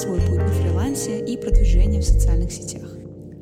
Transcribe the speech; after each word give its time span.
свой 0.00 0.18
путь 0.20 0.38
на 0.38 0.48
фрилансе 0.48 1.22
и 1.22 1.36
продвижение 1.36 2.00
в 2.00 2.04
социальных 2.04 2.50
сетях. 2.50 2.88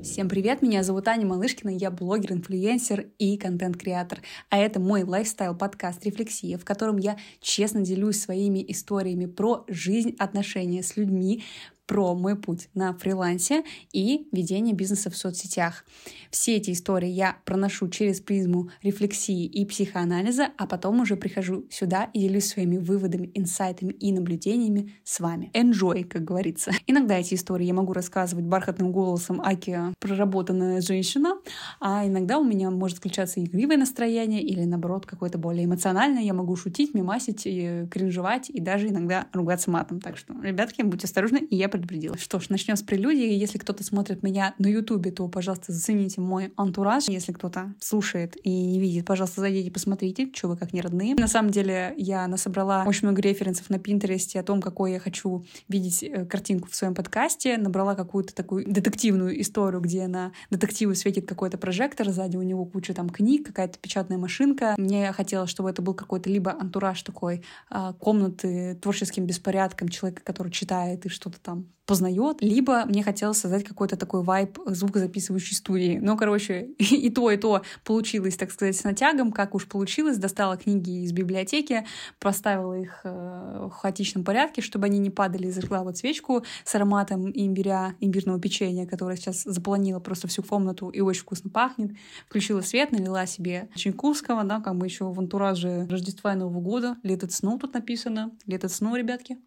Всем 0.02 0.28
привет, 0.28 0.60
меня 0.60 0.82
зовут 0.82 1.06
Аня 1.06 1.24
Малышкина, 1.24 1.70
я 1.70 1.92
блогер, 1.92 2.32
инфлюенсер 2.32 3.06
и 3.16 3.36
контент-креатор. 3.36 4.22
А 4.50 4.58
это 4.58 4.80
мой 4.80 5.04
лайфстайл-подкаст 5.04 6.04
«Рефлексия», 6.04 6.58
в 6.58 6.64
котором 6.64 6.96
я 6.96 7.16
честно 7.40 7.82
делюсь 7.82 8.20
своими 8.20 8.64
историями 8.72 9.26
про 9.26 9.66
жизнь, 9.68 10.16
отношения 10.18 10.82
с 10.82 10.96
людьми, 10.96 11.44
про 11.88 12.14
мой 12.14 12.36
путь 12.36 12.68
на 12.74 12.92
фрилансе 12.92 13.64
и 13.92 14.28
ведение 14.30 14.74
бизнеса 14.74 15.10
в 15.10 15.16
соцсетях. 15.16 15.84
Все 16.30 16.56
эти 16.56 16.70
истории 16.70 17.08
я 17.08 17.38
проношу 17.44 17.88
через 17.88 18.20
призму 18.20 18.70
рефлексии 18.82 19.46
и 19.46 19.64
психоанализа, 19.64 20.50
а 20.56 20.66
потом 20.66 21.00
уже 21.00 21.16
прихожу 21.16 21.64
сюда 21.70 22.10
и 22.12 22.20
делюсь 22.20 22.46
своими 22.46 22.76
выводами, 22.76 23.30
инсайтами 23.34 23.92
и 23.92 24.12
наблюдениями 24.12 24.92
с 25.02 25.18
вами. 25.18 25.50
Enjoy, 25.54 26.04
как 26.04 26.24
говорится. 26.24 26.72
Иногда 26.86 27.18
эти 27.18 27.34
истории 27.34 27.64
я 27.64 27.74
могу 27.74 27.94
рассказывать 27.94 28.44
бархатным 28.44 28.92
голосом 28.92 29.40
Аки, 29.40 29.78
проработанная 29.98 30.82
женщина, 30.82 31.38
а 31.80 32.06
иногда 32.06 32.38
у 32.38 32.44
меня 32.44 32.70
может 32.70 32.98
включаться 32.98 33.42
игривое 33.42 33.78
настроение 33.78 34.42
или, 34.42 34.64
наоборот, 34.64 35.06
какое-то 35.06 35.38
более 35.38 35.64
эмоциональное. 35.64 36.22
Я 36.22 36.34
могу 36.34 36.54
шутить, 36.54 36.92
мимасить, 36.92 37.46
и 37.46 37.86
кринжевать 37.90 38.50
и 38.50 38.60
даже 38.60 38.88
иногда 38.88 39.26
ругаться 39.32 39.70
матом. 39.70 40.00
Так 40.00 40.18
что, 40.18 40.34
ребятки, 40.42 40.82
будьте 40.82 41.06
осторожны, 41.06 41.38
и 41.38 41.56
я 41.56 41.68
предупредила. 41.78 42.16
Что 42.18 42.40
ж, 42.40 42.48
начнем 42.50 42.76
с 42.76 42.82
прелюдии. 42.82 43.32
Если 43.32 43.58
кто-то 43.58 43.84
смотрит 43.84 44.22
меня 44.22 44.54
на 44.58 44.66
Ютубе, 44.66 45.10
то, 45.10 45.28
пожалуйста, 45.28 45.72
зацените 45.72 46.20
мой 46.20 46.52
антураж. 46.56 47.04
Если 47.08 47.32
кто-то 47.32 47.74
слушает 47.80 48.36
и 48.42 48.50
не 48.50 48.80
видит, 48.80 49.06
пожалуйста, 49.06 49.40
зайдите, 49.40 49.70
посмотрите, 49.70 50.30
что 50.34 50.48
вы 50.48 50.56
как 50.56 50.72
не 50.72 50.80
родные. 50.80 51.14
На 51.14 51.28
самом 51.28 51.50
деле, 51.50 51.94
я 51.96 52.26
насобрала 52.26 52.84
очень 52.86 53.06
много 53.06 53.22
референсов 53.22 53.70
на 53.70 53.78
Пинтересте 53.78 54.40
о 54.40 54.42
том, 54.42 54.60
какой 54.60 54.92
я 54.92 55.00
хочу 55.00 55.44
видеть 55.68 56.02
э, 56.02 56.24
картинку 56.26 56.68
в 56.68 56.74
своем 56.74 56.94
подкасте. 56.94 57.56
Набрала 57.56 57.94
какую-то 57.94 58.34
такую 58.34 58.66
детективную 58.66 59.40
историю, 59.40 59.80
где 59.80 60.06
на 60.06 60.32
детективу 60.50 60.94
светит 60.94 61.26
какой-то 61.26 61.58
прожектор, 61.58 62.10
сзади 62.10 62.36
у 62.36 62.42
него 62.42 62.64
куча 62.64 62.94
там 62.94 63.08
книг, 63.08 63.46
какая-то 63.46 63.78
печатная 63.78 64.18
машинка. 64.18 64.74
Мне 64.76 65.12
хотелось, 65.12 65.50
чтобы 65.50 65.70
это 65.70 65.82
был 65.82 65.94
какой-то 65.94 66.28
либо 66.30 66.52
антураж 66.52 67.02
такой 67.02 67.42
а, 67.70 67.92
комнаты 67.94 68.78
творческим 68.80 69.26
беспорядком 69.26 69.88
человека, 69.88 70.22
который 70.24 70.52
читает 70.52 71.06
и 71.06 71.08
что-то 71.08 71.38
там 71.40 71.67
познает, 71.88 72.42
либо 72.42 72.84
мне 72.84 73.02
хотелось 73.02 73.38
создать 73.38 73.64
какой-то 73.64 73.96
такой 73.96 74.22
вайб 74.22 74.58
звукозаписывающей 74.66 75.56
студии. 75.56 75.98
Но, 75.98 76.18
короче, 76.18 76.66
и 76.78 77.08
то, 77.08 77.30
и 77.30 77.38
то 77.38 77.62
получилось, 77.82 78.36
так 78.36 78.52
сказать, 78.52 78.76
с 78.76 78.84
натягом, 78.84 79.32
как 79.32 79.54
уж 79.54 79.66
получилось. 79.66 80.18
Достала 80.18 80.58
книги 80.58 81.02
из 81.04 81.12
библиотеки, 81.12 81.86
поставила 82.20 82.74
их 82.78 83.00
э, 83.04 83.68
в 83.70 83.70
хаотичном 83.70 84.22
порядке, 84.22 84.60
чтобы 84.60 84.84
они 84.84 84.98
не 84.98 85.08
падали, 85.08 85.50
зажгла 85.50 85.82
вот 85.82 85.96
свечку 85.96 86.44
с 86.62 86.74
ароматом 86.74 87.30
имбиря, 87.34 87.94
имбирного 88.00 88.38
печенья, 88.38 88.86
которое 88.86 89.16
сейчас 89.16 89.44
заполонило 89.44 89.98
просто 89.98 90.28
всю 90.28 90.42
комнату 90.42 90.90
и 90.90 91.00
очень 91.00 91.22
вкусно 91.22 91.48
пахнет. 91.48 91.92
Включила 92.26 92.60
свет, 92.60 92.92
налила 92.92 93.24
себе 93.24 93.70
чайкурского, 93.74 94.44
да, 94.44 94.60
как 94.60 94.76
бы 94.76 94.84
еще 94.84 95.06
в 95.10 95.18
антураже 95.18 95.86
Рождества 95.88 96.34
и 96.34 96.36
Нового 96.36 96.60
года. 96.60 96.96
Let 97.02 97.20
it 97.20 97.30
snow 97.30 97.58
тут 97.58 97.72
написано. 97.72 98.32
Let 98.46 98.60
it 98.60 98.66
snow, 98.66 98.94
ребятки 98.94 99.38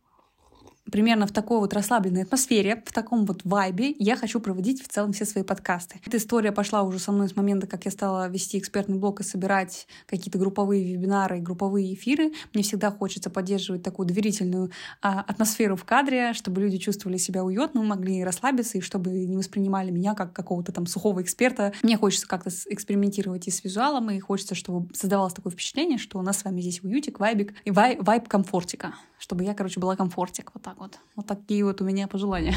примерно 0.89 1.27
в 1.27 1.31
такой 1.31 1.59
вот 1.59 1.73
расслабленной 1.73 2.23
атмосфере, 2.23 2.83
в 2.85 2.91
таком 2.91 3.25
вот 3.25 3.41
вайбе 3.43 3.93
я 3.99 4.15
хочу 4.15 4.39
проводить 4.39 4.83
в 4.83 4.87
целом 4.87 5.13
все 5.13 5.25
свои 5.25 5.43
подкасты. 5.43 5.99
Эта 6.05 6.17
история 6.17 6.51
пошла 6.51 6.83
уже 6.83 6.99
со 6.99 7.11
мной 7.11 7.29
с 7.29 7.35
момента, 7.35 7.67
как 7.67 7.85
я 7.85 7.91
стала 7.91 8.27
вести 8.29 8.57
экспертный 8.57 8.97
блог 8.97 9.21
и 9.21 9.23
собирать 9.23 9.87
какие-то 10.07 10.37
групповые 10.37 10.83
вебинары 10.83 11.37
и 11.37 11.41
групповые 11.41 11.93
эфиры. 11.93 12.31
Мне 12.53 12.63
всегда 12.63 12.91
хочется 12.91 13.29
поддерживать 13.29 13.83
такую 13.83 14.07
доверительную 14.07 14.71
а, 15.01 15.21
атмосферу 15.21 15.75
в 15.75 15.85
кадре, 15.85 16.33
чтобы 16.33 16.61
люди 16.61 16.77
чувствовали 16.77 17.17
себя 17.17 17.43
уютно, 17.43 17.83
могли 17.83 18.23
расслабиться 18.23 18.77
и 18.77 18.81
чтобы 18.81 19.11
не 19.11 19.37
воспринимали 19.37 19.91
меня 19.91 20.13
как 20.13 20.33
какого-то 20.33 20.71
там 20.71 20.85
сухого 20.85 21.21
эксперта. 21.21 21.73
Мне 21.83 21.97
хочется 21.97 22.27
как-то 22.27 22.49
экспериментировать 22.65 23.47
и 23.47 23.51
с 23.51 23.63
визуалом, 23.63 24.09
и 24.11 24.19
хочется, 24.19 24.55
чтобы 24.55 24.93
создавалось 24.93 25.33
такое 25.33 25.51
впечатление, 25.51 25.97
что 25.97 26.19
у 26.19 26.21
нас 26.21 26.39
с 26.39 26.43
вами 26.43 26.61
здесь 26.61 26.83
уютик, 26.83 27.19
вайбик 27.19 27.53
и 27.65 27.71
вай, 27.71 27.97
вайб 27.99 28.27
комфортика, 28.27 28.95
чтобы 29.21 29.43
я, 29.43 29.53
короче, 29.53 29.79
была 29.79 29.95
комфортик 29.95 30.51
вот 30.53 30.63
так 30.63 30.79
вот. 30.79 30.99
Вот 31.15 31.27
такие 31.27 31.63
вот 31.63 31.79
у 31.79 31.85
меня 31.85 32.07
пожелания. 32.07 32.55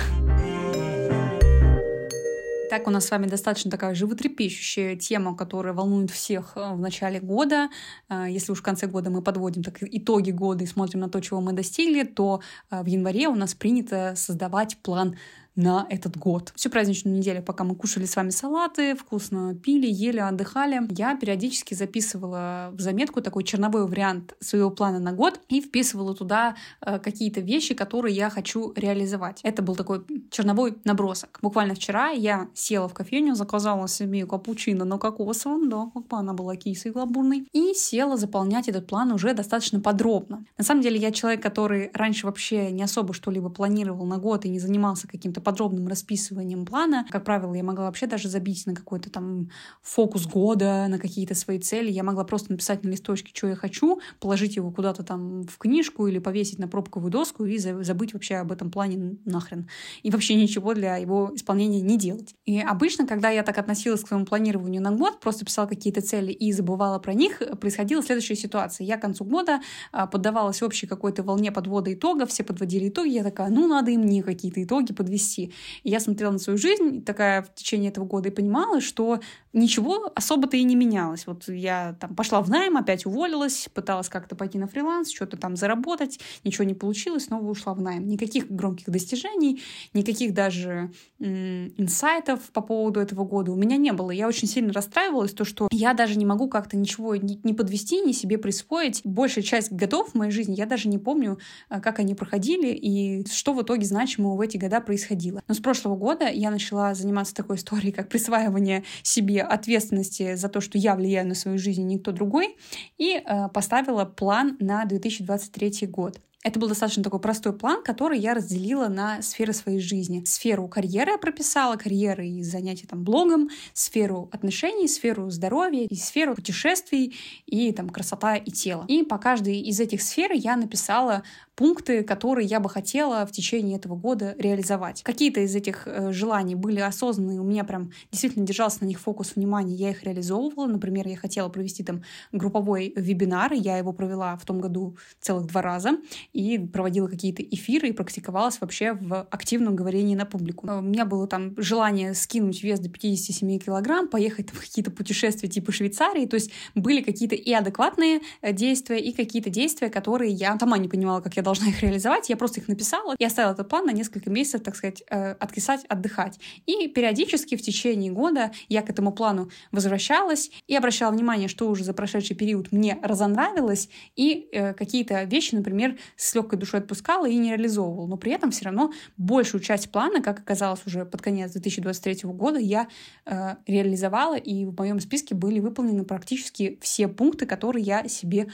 Так, 2.70 2.88
у 2.88 2.90
нас 2.90 3.04
с 3.06 3.10
вами 3.10 3.26
достаточно 3.26 3.70
такая 3.70 3.94
животрепещущая 3.94 4.96
тема, 4.96 5.36
которая 5.36 5.74
волнует 5.74 6.10
всех 6.10 6.54
э, 6.56 6.72
в 6.72 6.80
начале 6.80 7.20
года. 7.20 7.68
Э, 8.08 8.24
если 8.28 8.50
уж 8.50 8.58
в 8.58 8.62
конце 8.62 8.86
года 8.86 9.10
мы 9.10 9.22
подводим 9.22 9.62
так 9.62 9.76
итоги 9.82 10.30
года 10.30 10.64
и 10.64 10.66
смотрим 10.66 11.00
на 11.00 11.08
то, 11.08 11.20
чего 11.20 11.40
мы 11.40 11.52
достигли, 11.52 12.02
то 12.02 12.40
э, 12.70 12.82
в 12.82 12.86
январе 12.86 13.28
у 13.28 13.34
нас 13.34 13.54
принято 13.54 14.14
создавать 14.16 14.78
план 14.78 15.16
на 15.56 15.86
этот 15.88 16.16
год. 16.16 16.52
Всю 16.56 16.70
праздничную 16.70 17.16
неделю, 17.16 17.42
пока 17.42 17.64
мы 17.64 17.74
кушали 17.74 18.06
с 18.06 18.16
вами 18.16 18.30
салаты, 18.30 18.94
вкусно 18.94 19.54
пили, 19.54 19.86
ели, 19.86 20.18
отдыхали, 20.18 20.80
я 20.90 21.16
периодически 21.16 21.74
записывала 21.74 22.70
в 22.72 22.80
заметку 22.80 23.20
такой 23.20 23.44
черновой 23.44 23.86
вариант 23.86 24.34
своего 24.40 24.70
плана 24.70 24.98
на 24.98 25.12
год 25.12 25.40
и 25.48 25.60
вписывала 25.60 26.14
туда 26.14 26.56
э, 26.80 26.98
какие-то 26.98 27.40
вещи, 27.40 27.74
которые 27.74 28.16
я 28.16 28.30
хочу 28.30 28.72
реализовать. 28.74 29.40
Это 29.42 29.62
был 29.62 29.76
такой 29.76 30.04
черновой 30.30 30.76
набросок. 30.84 31.38
Буквально 31.42 31.74
вчера 31.74 32.10
я 32.10 32.48
села 32.54 32.88
в 32.88 32.94
кофейню, 32.94 33.34
заказала 33.34 33.86
себе 33.88 34.26
капучино 34.26 34.84
на 34.84 34.98
кокосовом, 34.98 35.68
да, 35.68 35.90
как 35.94 36.06
бы 36.08 36.16
она 36.16 36.32
была 36.32 36.56
кисой 36.56 36.92
гламурной, 36.92 37.46
и 37.52 37.74
села 37.74 38.16
заполнять 38.16 38.68
этот 38.68 38.86
план 38.86 39.12
уже 39.12 39.34
достаточно 39.34 39.80
подробно. 39.80 40.44
На 40.58 40.64
самом 40.64 40.82
деле 40.82 40.98
я 40.98 41.12
человек, 41.12 41.42
который 41.42 41.90
раньше 41.94 42.26
вообще 42.26 42.70
не 42.72 42.82
особо 42.82 43.14
что-либо 43.14 43.50
планировал 43.50 44.04
на 44.06 44.18
год 44.18 44.44
и 44.44 44.48
не 44.48 44.58
занимался 44.58 45.06
каким-то 45.06 45.40
подробным 45.44 45.86
расписыванием 45.86 46.66
плана. 46.66 47.06
Как 47.10 47.24
правило, 47.24 47.54
я 47.54 47.62
могла 47.62 47.84
вообще 47.84 48.06
даже 48.06 48.28
забить 48.28 48.66
на 48.66 48.74
какой-то 48.74 49.10
там 49.10 49.50
фокус 49.82 50.26
года, 50.26 50.86
на 50.88 50.98
какие-то 50.98 51.34
свои 51.34 51.58
цели. 51.58 51.90
Я 51.90 52.02
могла 52.02 52.24
просто 52.24 52.50
написать 52.50 52.82
на 52.82 52.88
листочке, 52.88 53.32
что 53.34 53.46
я 53.48 53.54
хочу, 53.54 54.00
положить 54.20 54.56
его 54.56 54.70
куда-то 54.70 55.02
там 55.02 55.44
в 55.44 55.58
книжку 55.58 56.06
или 56.06 56.18
повесить 56.18 56.58
на 56.58 56.68
пробковую 56.68 57.10
доску 57.10 57.44
и 57.44 57.58
забыть 57.58 58.14
вообще 58.14 58.36
об 58.36 58.50
этом 58.50 58.70
плане 58.70 59.18
нахрен. 59.24 59.68
И 60.02 60.10
вообще 60.10 60.34
ничего 60.34 60.74
для 60.74 60.96
его 60.96 61.30
исполнения 61.34 61.80
не 61.80 61.98
делать. 61.98 62.34
И 62.44 62.60
обычно, 62.60 63.06
когда 63.06 63.30
я 63.30 63.42
так 63.42 63.58
относилась 63.58 64.02
к 64.02 64.08
своему 64.08 64.26
планированию 64.26 64.82
на 64.82 64.90
год, 64.90 65.20
просто 65.20 65.44
писала 65.44 65.66
какие-то 65.66 66.00
цели 66.00 66.32
и 66.32 66.52
забывала 66.52 66.98
про 66.98 67.14
них, 67.14 67.42
происходила 67.60 68.02
следующая 68.02 68.36
ситуация. 68.36 68.86
Я 68.86 68.96
к 68.96 69.02
концу 69.02 69.24
года 69.24 69.60
а, 69.92 70.06
поддавалась 70.06 70.62
общей 70.62 70.86
какой-то 70.86 71.22
волне 71.22 71.52
подвода 71.52 71.92
итогов, 71.92 72.30
все 72.30 72.44
подводили 72.44 72.88
итоги, 72.88 73.10
я 73.10 73.22
такая, 73.22 73.50
ну, 73.50 73.66
надо 73.66 73.90
и 73.90 73.96
мне 73.96 74.22
какие-то 74.22 74.62
итоги 74.62 74.92
подвести 74.92 75.33
расти. 75.34 75.52
И 75.82 75.90
я 75.90 76.00
смотрела 76.00 76.32
на 76.32 76.38
свою 76.38 76.58
жизнь 76.58 77.04
такая 77.04 77.42
в 77.42 77.54
течение 77.54 77.90
этого 77.90 78.04
года 78.04 78.28
и 78.28 78.32
понимала, 78.32 78.80
что 78.80 79.20
ничего 79.52 80.10
особо-то 80.14 80.56
и 80.56 80.62
не 80.64 80.76
менялось. 80.76 81.26
Вот 81.26 81.48
я 81.48 81.96
там 82.00 82.14
пошла 82.14 82.40
в 82.40 82.50
найм, 82.50 82.76
опять 82.76 83.06
уволилась, 83.06 83.68
пыталась 83.72 84.08
как-то 84.08 84.34
пойти 84.36 84.58
на 84.58 84.66
фриланс, 84.66 85.12
что-то 85.12 85.36
там 85.36 85.56
заработать, 85.56 86.18
ничего 86.42 86.64
не 86.64 86.74
получилось, 86.74 87.26
снова 87.26 87.48
ушла 87.48 87.74
в 87.74 87.80
найм. 87.80 88.06
Никаких 88.08 88.50
громких 88.50 88.90
достижений, 88.90 89.62
никаких 89.92 90.34
даже 90.34 90.90
инсайтов 91.20 92.40
по 92.52 92.60
поводу 92.60 93.00
этого 93.00 93.24
года 93.24 93.52
у 93.52 93.56
меня 93.56 93.76
не 93.76 93.92
было. 93.92 94.10
Я 94.10 94.28
очень 94.28 94.48
сильно 94.48 94.72
расстраивалась, 94.72 95.32
то, 95.32 95.44
что 95.44 95.68
я 95.70 95.94
даже 95.94 96.18
не 96.18 96.26
могу 96.26 96.48
как-то 96.48 96.76
ничего 96.76 97.16
не, 97.16 97.40
не 97.44 97.54
подвести, 97.54 98.00
ни 98.00 98.12
себе 98.12 98.38
присвоить. 98.38 99.00
Большая 99.04 99.44
часть 99.44 99.72
годов 99.72 100.10
в 100.10 100.14
моей 100.14 100.32
жизни 100.32 100.54
я 100.54 100.66
даже 100.66 100.88
не 100.88 100.98
помню, 100.98 101.38
э, 101.70 101.80
как 101.80 102.00
они 102.00 102.14
проходили 102.14 102.74
и 102.74 103.24
что 103.30 103.54
в 103.54 103.62
итоге 103.62 103.86
значимого 103.86 104.36
в 104.36 104.40
эти 104.40 104.56
года 104.56 104.80
происходило 104.80 105.23
происходило. 105.24 105.42
Но 105.48 105.54
с 105.54 105.60
прошлого 105.60 105.96
года 105.96 106.28
я 106.28 106.50
начала 106.50 106.94
заниматься 106.94 107.34
такой 107.34 107.56
историей, 107.56 107.92
как 107.92 108.08
присваивание 108.08 108.84
себе 109.02 109.42
ответственности 109.42 110.34
за 110.34 110.48
то, 110.48 110.60
что 110.60 110.78
я 110.78 110.94
влияю 110.94 111.28
на 111.28 111.34
свою 111.34 111.58
жизнь, 111.58 111.86
никто 111.86 112.12
другой, 112.12 112.56
и 112.98 113.14
э, 113.16 113.48
поставила 113.48 114.04
план 114.04 114.56
на 114.60 114.84
2023 114.84 115.86
год. 115.88 116.20
Это 116.44 116.60
был 116.60 116.68
достаточно 116.68 117.02
такой 117.02 117.20
простой 117.20 117.54
план, 117.54 117.82
который 117.82 118.18
я 118.18 118.34
разделила 118.34 118.88
на 118.88 119.22
сферы 119.22 119.54
своей 119.54 119.80
жизни. 119.80 120.22
Сферу 120.26 120.68
карьеры 120.68 121.12
я 121.12 121.18
прописала, 121.18 121.76
карьеры 121.76 122.28
и 122.28 122.42
занятия 122.42 122.86
там 122.86 123.02
блогом, 123.02 123.48
сферу 123.72 124.28
отношений, 124.30 124.86
сферу 124.86 125.30
здоровья 125.30 125.86
и 125.86 125.94
сферу 125.94 126.34
путешествий 126.34 127.16
и 127.46 127.72
там 127.72 127.88
красота 127.88 128.36
и 128.36 128.50
тело. 128.50 128.84
И 128.88 129.04
по 129.04 129.16
каждой 129.16 129.58
из 129.58 129.80
этих 129.80 130.02
сфер 130.02 130.32
я 130.32 130.56
написала 130.56 131.22
пункты, 131.56 132.02
которые 132.02 132.46
я 132.46 132.60
бы 132.60 132.68
хотела 132.68 133.24
в 133.26 133.32
течение 133.32 133.76
этого 133.76 133.96
года 133.96 134.34
реализовать. 134.38 135.02
Какие-то 135.02 135.40
из 135.40 135.54
этих 135.54 135.86
э, 135.86 136.12
желаний 136.12 136.54
были 136.54 136.80
осознанные, 136.80 137.40
у 137.40 137.44
меня 137.44 137.64
прям 137.64 137.92
действительно 138.10 138.46
держался 138.46 138.82
на 138.82 138.86
них 138.86 139.00
фокус 139.00 139.36
внимания, 139.36 139.74
я 139.74 139.90
их 139.90 140.02
реализовывала. 140.02 140.66
Например, 140.66 141.06
я 141.06 141.16
хотела 141.16 141.48
провести 141.48 141.84
там 141.84 142.02
групповой 142.32 142.92
вебинар, 142.96 143.52
я 143.52 143.78
его 143.78 143.92
провела 143.92 144.36
в 144.36 144.44
том 144.44 144.60
году 144.60 144.96
целых 145.20 145.46
два 145.46 145.62
раза. 145.62 145.98
И 146.34 146.58
проводила 146.58 147.06
какие-то 147.06 147.42
эфиры 147.42 147.88
и 147.88 147.92
практиковалась 147.92 148.60
вообще 148.60 148.94
в 148.94 149.26
активном 149.30 149.76
говорении 149.76 150.16
на 150.16 150.26
публику. 150.26 150.66
У 150.66 150.80
меня 150.80 151.04
было 151.04 151.28
там 151.28 151.54
желание 151.56 152.12
скинуть 152.12 152.62
вес 152.62 152.80
до 152.80 152.90
57 152.90 153.58
килограмм, 153.60 154.08
поехать 154.08 154.50
в 154.50 154.60
какие-то 154.60 154.90
путешествия 154.90 155.48
типа 155.48 155.70
Швейцарии, 155.70 156.26
то 156.26 156.34
есть 156.34 156.50
были 156.74 157.02
какие-то 157.02 157.36
и 157.36 157.52
адекватные 157.52 158.20
э, 158.42 158.52
действия, 158.52 158.98
и 158.98 159.12
какие-то 159.12 159.48
действия, 159.48 159.88
которые 159.88 160.32
я 160.32 160.58
сама 160.58 160.76
не 160.76 160.88
понимала, 160.88 161.20
как 161.20 161.36
я 161.36 161.42
должна 161.42 161.68
их 161.68 161.80
реализовать, 161.82 162.28
я 162.28 162.36
просто 162.36 162.60
их 162.60 162.66
написала 162.66 163.14
и 163.16 163.24
оставила 163.24 163.52
этот 163.52 163.68
план 163.68 163.86
на 163.86 163.92
несколько 163.92 164.28
месяцев, 164.28 164.62
так 164.62 164.74
сказать, 164.74 165.04
э, 165.08 165.32
откисать, 165.32 165.84
отдыхать. 165.88 166.40
И 166.66 166.88
периодически 166.88 167.56
в 167.56 167.62
течение 167.62 168.10
года 168.10 168.50
я 168.68 168.82
к 168.82 168.90
этому 168.90 169.12
плану 169.12 169.50
возвращалась 169.70 170.50
и 170.66 170.74
обращала 170.74 171.12
внимание, 171.12 171.46
что 171.46 171.68
уже 171.68 171.84
за 171.84 171.94
прошедший 171.94 172.34
период 172.34 172.72
мне 172.72 172.98
разонравилось, 173.02 173.88
и 174.16 174.48
э, 174.50 174.74
какие-то 174.74 175.22
вещи, 175.22 175.54
например, 175.54 175.96
с 176.24 176.34
легкой 176.34 176.58
душой 176.58 176.80
отпускала 176.80 177.28
и 177.28 177.36
не 177.36 177.50
реализовывала. 177.50 178.06
Но 178.06 178.16
при 178.16 178.32
этом 178.32 178.50
все 178.50 178.66
равно 178.66 178.92
большую 179.16 179.60
часть 179.60 179.90
плана, 179.90 180.22
как 180.22 180.38
оказалось 180.38 180.80
уже 180.86 181.04
под 181.04 181.20
конец 181.20 181.52
2023 181.52 182.30
года, 182.30 182.58
я 182.58 182.88
э, 183.26 183.56
реализовала, 183.66 184.36
и 184.36 184.64
в 184.64 184.76
моем 184.76 185.00
списке 185.00 185.34
были 185.34 185.60
выполнены 185.60 186.04
практически 186.04 186.78
все 186.80 187.08
пункты, 187.08 187.46
которые 187.46 187.84
я 187.84 188.08
себе 188.08 188.48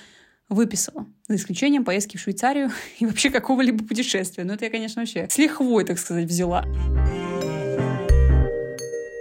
выписала. 0.49 1.07
За 1.29 1.37
исключением 1.37 1.85
поездки 1.85 2.17
в 2.17 2.21
Швейцарию 2.21 2.71
и 2.99 3.07
вообще 3.07 3.31
какого-либо 3.31 3.85
путешествия. 3.85 4.43
Но 4.43 4.55
это 4.55 4.65
я, 4.65 4.71
конечно, 4.71 5.03
вообще 5.03 5.29
с 5.31 5.39
лихвой, 5.39 5.85
так 5.85 5.99
сказать, 5.99 6.27
взяла. 6.27 6.65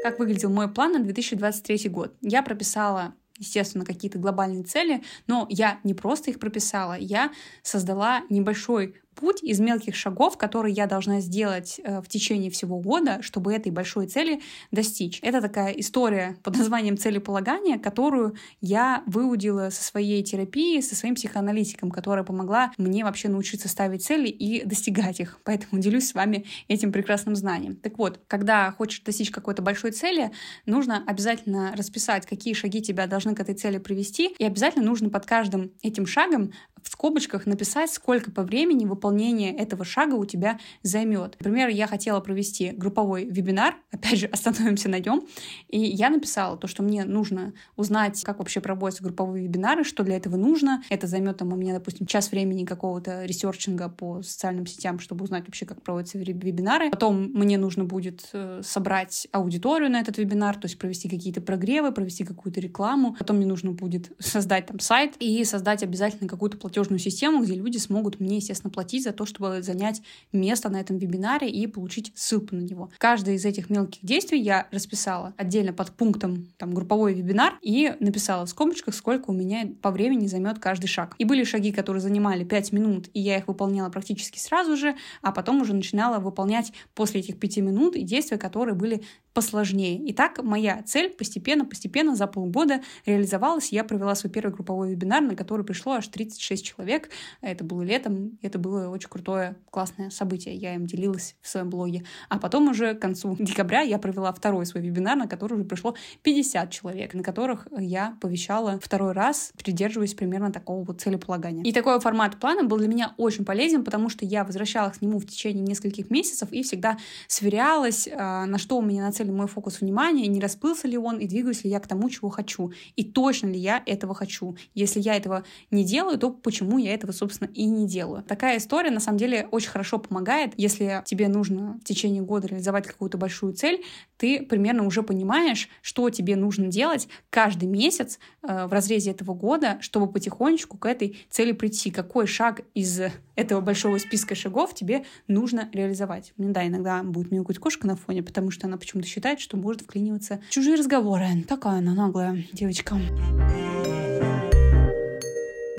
Как 0.01 0.17
выглядел 0.17 0.49
мой 0.49 0.73
план 0.73 0.93
на 0.93 0.99
2023 0.99 1.89
год? 1.89 2.15
Я 2.21 2.41
прописала 2.41 3.13
естественно, 3.39 3.86
какие-то 3.86 4.19
глобальные 4.19 4.63
цели, 4.63 5.03
но 5.27 5.47
я 5.50 5.80
не 5.83 5.94
просто 5.94 6.30
их 6.31 6.39
прописала, 6.39 6.97
я 6.97 7.31
создала 7.63 8.21
небольшой 8.30 8.95
путь 9.19 9.44
из 9.44 9.60
мелких 9.60 9.95
шагов, 9.95 10.38
которые 10.38 10.74
я 10.74 10.88
должна 10.88 11.19
сделать 11.19 11.80
э, 11.83 12.01
в 12.01 12.07
течение 12.07 12.50
всего 12.50 12.80
года, 12.80 13.21
чтобы 13.21 13.54
этой 13.54 13.71
большой 13.71 14.07
цели 14.07 14.42
достичь. 14.71 15.19
Это 15.21 15.42
такая 15.42 15.74
история 15.74 16.38
под 16.42 16.57
названием 16.57 16.98
целеполагания, 16.98 17.77
которую 17.77 18.36
я 18.62 19.04
выудила 19.06 19.69
со 19.71 19.83
своей 19.83 20.24
терапии, 20.24 20.80
со 20.80 20.95
своим 20.95 21.16
психоаналитиком, 21.16 21.92
которая 21.92 22.24
помогла 22.24 22.71
мне 22.77 23.04
вообще 23.04 23.27
научиться 23.27 23.68
ставить 23.68 24.04
цели 24.04 24.30
и 24.30 24.63
достигать 24.63 25.19
их. 25.19 25.39
Поэтому 25.44 25.81
делюсь 25.81 26.07
с 26.07 26.13
вами 26.13 26.45
этим 26.68 26.92
прекрасным 26.92 27.36
знанием. 27.36 27.75
Так 27.75 27.98
вот, 27.98 28.21
когда 28.27 28.71
хочешь 28.71 29.01
достичь 29.01 29.31
какой-то 29.31 29.62
большой 29.62 29.92
цели, 29.92 30.31
нужно 30.66 31.04
обязательно 31.06 31.74
расписать, 31.75 32.25
какие 32.25 32.54
шаги 32.54 32.81
тебя 32.81 33.07
должны 33.07 33.36
к 33.36 33.39
этой 33.42 33.56
цели 33.56 33.80
привести, 33.80 34.27
и 34.38 34.45
обязательно 34.45 34.86
нужно 34.86 35.10
под 35.10 35.25
каждым 35.25 35.71
этим 35.81 36.06
шагом 36.06 36.54
в 36.83 36.89
скобочках 36.89 37.45
написать, 37.45 37.91
сколько 37.91 38.31
по 38.31 38.43
времени 38.43 38.85
выполнение 38.85 39.55
этого 39.55 39.85
шага 39.85 40.15
у 40.15 40.25
тебя 40.25 40.59
займет. 40.83 41.35
Например, 41.39 41.69
я 41.69 41.87
хотела 41.87 42.19
провести 42.19 42.71
групповой 42.71 43.25
вебинар, 43.25 43.75
опять 43.91 44.19
же, 44.19 44.27
остановимся 44.27 44.89
на 44.89 44.99
нем, 44.99 45.27
и 45.67 45.79
я 45.79 46.09
написала 46.09 46.57
то, 46.57 46.67
что 46.67 46.83
мне 46.83 47.05
нужно 47.05 47.53
узнать, 47.75 48.21
как 48.23 48.39
вообще 48.39 48.61
проводятся 48.61 49.03
групповые 49.03 49.43
вебинары, 49.43 49.83
что 49.83 50.03
для 50.03 50.17
этого 50.17 50.35
нужно. 50.35 50.83
Это 50.89 51.07
займет 51.07 51.37
там 51.37 51.53
у 51.53 51.55
меня, 51.55 51.73
допустим, 51.73 52.05
час 52.05 52.31
времени 52.31 52.65
какого-то 52.65 53.25
ресерчинга 53.25 53.89
по 53.89 54.21
социальным 54.21 54.65
сетям, 54.65 54.99
чтобы 54.99 55.23
узнать 55.23 55.45
вообще, 55.45 55.65
как 55.65 55.81
проводятся 55.81 56.17
вебинары. 56.17 56.89
Потом 56.89 57.31
мне 57.33 57.57
нужно 57.57 57.83
будет 57.83 58.29
э, 58.33 58.61
собрать 58.63 59.27
аудиторию 59.31 59.89
на 59.89 59.99
этот 59.99 60.17
вебинар, 60.17 60.55
то 60.55 60.65
есть 60.65 60.77
провести 60.77 61.09
какие-то 61.09 61.41
прогревы, 61.41 61.91
провести 61.91 62.23
какую-то 62.23 62.59
рекламу. 62.59 63.15
Потом 63.17 63.37
мне 63.37 63.45
нужно 63.45 63.71
будет 63.71 64.11
создать 64.19 64.67
там 64.67 64.79
сайт 64.79 65.15
и 65.19 65.43
создать 65.43 65.83
обязательно 65.83 66.29
какую-то 66.29 66.57
платежную 66.69 67.00
систему, 67.00 67.44
где 67.44 67.56
люди 67.56 67.77
смогут 67.77 68.19
мне, 68.19 68.36
естественно, 68.36 68.69
платить 68.69 69.04
за 69.04 69.12
то, 69.12 69.25
чтобы 69.25 69.63
занять 69.63 70.04
место 70.31 70.69
на 70.69 70.80
этом 70.80 71.00
вебинаре 71.00 71.50
и 71.50 71.66
получить 71.66 72.12
ссылку 72.16 72.56
на 72.56 72.62
него. 72.62 72.92
Каждое 73.00 73.36
из 73.36 73.45
этих 73.45 73.71
мелких 73.71 74.06
действий 74.06 74.39
я 74.39 74.68
расписала 74.71 75.33
отдельно 75.36 75.74
под 75.74 75.92
пунктом 75.92 76.48
там, 76.57 76.75
групповой 76.75 77.16
вебинар 77.16 77.57
и 77.63 77.95
написала 78.00 78.45
в 78.45 78.50
скобочках, 78.50 78.94
сколько 78.94 79.31
у 79.31 79.33
меня 79.33 79.68
по 79.81 79.89
времени 79.89 80.27
займет 80.27 80.60
каждый 80.60 80.86
шаг. 80.86 81.16
И 81.18 81.25
были 81.25 81.44
шаги, 81.44 81.71
которые 81.71 82.01
занимали 82.01 82.44
5 82.44 82.71
минут, 82.71 83.10
и 83.13 83.19
я 83.19 83.39
их 83.39 83.48
выполняла 83.48 83.89
практически 83.89 84.38
сразу 84.38 84.77
же, 84.77 84.95
а 85.24 85.31
потом 85.31 85.62
уже 85.62 85.74
начинала 85.74 86.19
выполнять 86.19 86.71
после 86.94 87.21
этих 87.21 87.39
5 87.39 87.57
минут 87.57 87.95
действия, 87.95 88.38
которые 88.38 88.75
были 88.75 89.01
посложнее. 89.39 89.95
И 90.00 90.12
так 90.12 90.44
моя 90.44 90.83
цель 90.86 91.12
постепенно-постепенно 91.12 92.13
за 92.13 92.27
полгода 92.27 92.81
реализовалась. 93.06 93.71
Я 93.71 93.86
провела 93.86 94.13
свой 94.15 94.30
первый 94.30 94.51
групповой 94.51 94.91
вебинар, 94.91 95.21
на 95.21 95.33
который 95.33 95.65
пришло 95.65 95.94
аж 95.94 96.09
36 96.09 96.65
человек. 96.65 97.09
Это 97.39 97.63
было 97.63 97.81
летом, 97.81 98.38
это 98.41 98.59
было 98.59 98.89
очень 98.89 99.07
крутое, 99.07 99.56
классное 99.71 100.09
событие. 100.09 100.56
Я 100.56 100.75
им 100.75 100.88
делилась 100.88 101.38
в 101.41 101.47
своем 101.47 101.69
блоге. 101.69 102.03
А 102.27 102.38
потом 102.38 102.68
уже 102.68 102.95
к 102.95 103.00
концу 103.00 103.38
декабря 103.39 103.80
я 103.80 103.97
провела 103.97 104.33
второй 104.33 104.65
свой 104.65 104.83
вебинар, 104.83 105.15
на 105.15 105.30
который 105.30 105.53
уже 105.53 105.63
пришло 105.63 105.95
50 106.24 106.69
человек, 106.69 107.13
на 107.13 107.24
которых 107.24 107.65
я 107.77 108.18
повещала 108.19 108.77
второй 108.81 109.13
раз, 109.13 109.53
придерживаясь 109.57 110.15
примерно 110.15 110.51
такого 110.51 110.83
вот 110.83 111.00
целеполагания. 111.00 111.63
И 111.63 111.71
такой 111.71 111.97
формат 112.01 112.38
плана 112.42 112.65
был 112.65 112.77
для 112.77 112.89
меня 112.89 113.13
очень 113.15 113.45
полезен, 113.45 113.85
потому 113.85 114.09
что 114.09 114.25
я 114.25 114.44
возвращалась 114.44 114.97
к 114.97 115.01
нему 115.01 115.18
в 115.18 115.25
течение 115.25 115.63
нескольких 115.63 116.09
месяцев 116.09 116.51
и 116.51 116.62
всегда 116.62 116.97
сверялась, 117.27 118.09
а, 118.12 118.45
на 118.45 118.57
что 118.57 118.77
у 118.77 118.81
меня 118.81 119.06
нацелено 119.06 119.28
ли 119.29 119.35
мой 119.35 119.47
фокус 119.47 119.81
внимания, 119.81 120.27
не 120.27 120.39
расплылся 120.39 120.87
ли 120.87 120.97
он, 120.97 121.19
и 121.19 121.27
двигаюсь 121.27 121.63
ли 121.63 121.69
я 121.69 121.79
к 121.79 121.87
тому, 121.87 122.09
чего 122.09 122.29
хочу, 122.29 122.71
и 122.95 123.03
точно 123.03 123.47
ли 123.47 123.59
я 123.59 123.81
этого 123.85 124.13
хочу. 124.13 124.57
Если 124.73 124.99
я 124.99 125.15
этого 125.15 125.43
не 125.71 125.83
делаю, 125.83 126.17
то 126.17 126.31
почему 126.31 126.77
я 126.77 126.93
этого, 126.93 127.11
собственно, 127.11 127.49
и 127.49 127.65
не 127.65 127.87
делаю. 127.87 128.23
Такая 128.23 128.57
история, 128.57 128.91
на 128.91 128.99
самом 128.99 129.17
деле, 129.17 129.47
очень 129.51 129.69
хорошо 129.69 129.99
помогает, 129.99 130.53
если 130.57 131.03
тебе 131.05 131.27
нужно 131.27 131.79
в 131.81 131.83
течение 131.85 132.21
года 132.21 132.47
реализовать 132.47 132.87
какую-то 132.87 133.17
большую 133.17 133.53
цель, 133.53 133.83
ты 134.17 134.43
примерно 134.43 134.85
уже 134.85 135.03
понимаешь, 135.03 135.69
что 135.81 136.09
тебе 136.09 136.35
нужно 136.35 136.67
делать 136.67 137.07
каждый 137.29 137.67
месяц 137.67 138.19
э, 138.41 138.65
в 138.67 138.73
разрезе 138.73 139.11
этого 139.11 139.33
года, 139.33 139.77
чтобы 139.81 140.11
потихонечку 140.11 140.77
к 140.77 140.85
этой 140.85 141.25
цели 141.29 141.51
прийти. 141.53 141.91
Какой 141.91 142.27
шаг 142.27 142.61
из 142.73 142.99
этого 143.35 143.61
большого 143.61 143.97
списка 143.97 144.35
шагов 144.35 144.75
тебе 144.75 145.05
нужно 145.27 145.69
реализовать. 145.71 146.33
Мне, 146.37 146.49
да, 146.49 146.67
иногда 146.67 147.03
будет 147.03 147.31
мяукать 147.31 147.59
кошка 147.59 147.87
на 147.87 147.95
фоне, 147.95 148.21
потому 148.21 148.51
что 148.51 148.67
она 148.67 148.77
почему-то 148.77 149.07
считает, 149.09 149.39
что 149.39 149.57
может 149.57 149.81
вклиниваться 149.81 150.39
в 150.50 150.53
чужие 150.53 150.75
разговоры. 150.75 151.44
Такая 151.47 151.79
она 151.79 151.94
наглая 151.94 152.45
девочка. 152.53 152.97